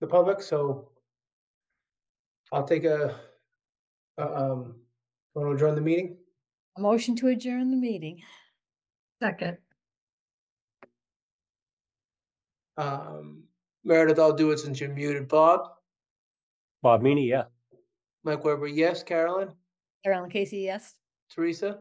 [0.00, 0.90] The public, so.
[2.52, 3.18] I'll take a,
[4.16, 4.76] uh, um,
[5.34, 6.16] want to adjourn the meeting?
[6.76, 8.22] A motion to adjourn the meeting.
[9.24, 9.56] Second,
[12.76, 13.44] Um,
[13.82, 15.28] Meredith, I'll do it since you're muted.
[15.28, 15.70] Bob,
[16.82, 17.44] Bob Meany, yeah.
[18.22, 19.02] Mike Weber, yes.
[19.02, 19.48] Carolyn,
[20.04, 20.96] Carolyn Casey, yes?
[21.30, 21.78] Teresa,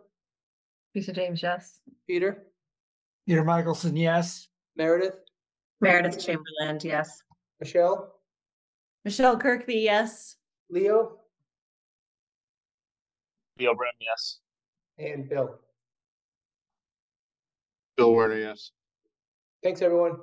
[0.96, 1.82] Lisa James, yes.
[2.08, 2.46] Peter,
[3.28, 4.48] Peter Michelson, yes.
[4.78, 5.18] Meredith,
[5.82, 7.24] Meredith Chamberlain, yes.
[7.60, 8.14] Michelle,
[9.04, 10.38] Michelle Kirkby, yes.
[10.70, 11.18] Leo,
[13.60, 14.40] Leo Brem, yes.
[14.98, 15.60] and Bill.
[17.98, 18.72] Bill Werner, yes.
[19.64, 20.18] Thanks, everyone.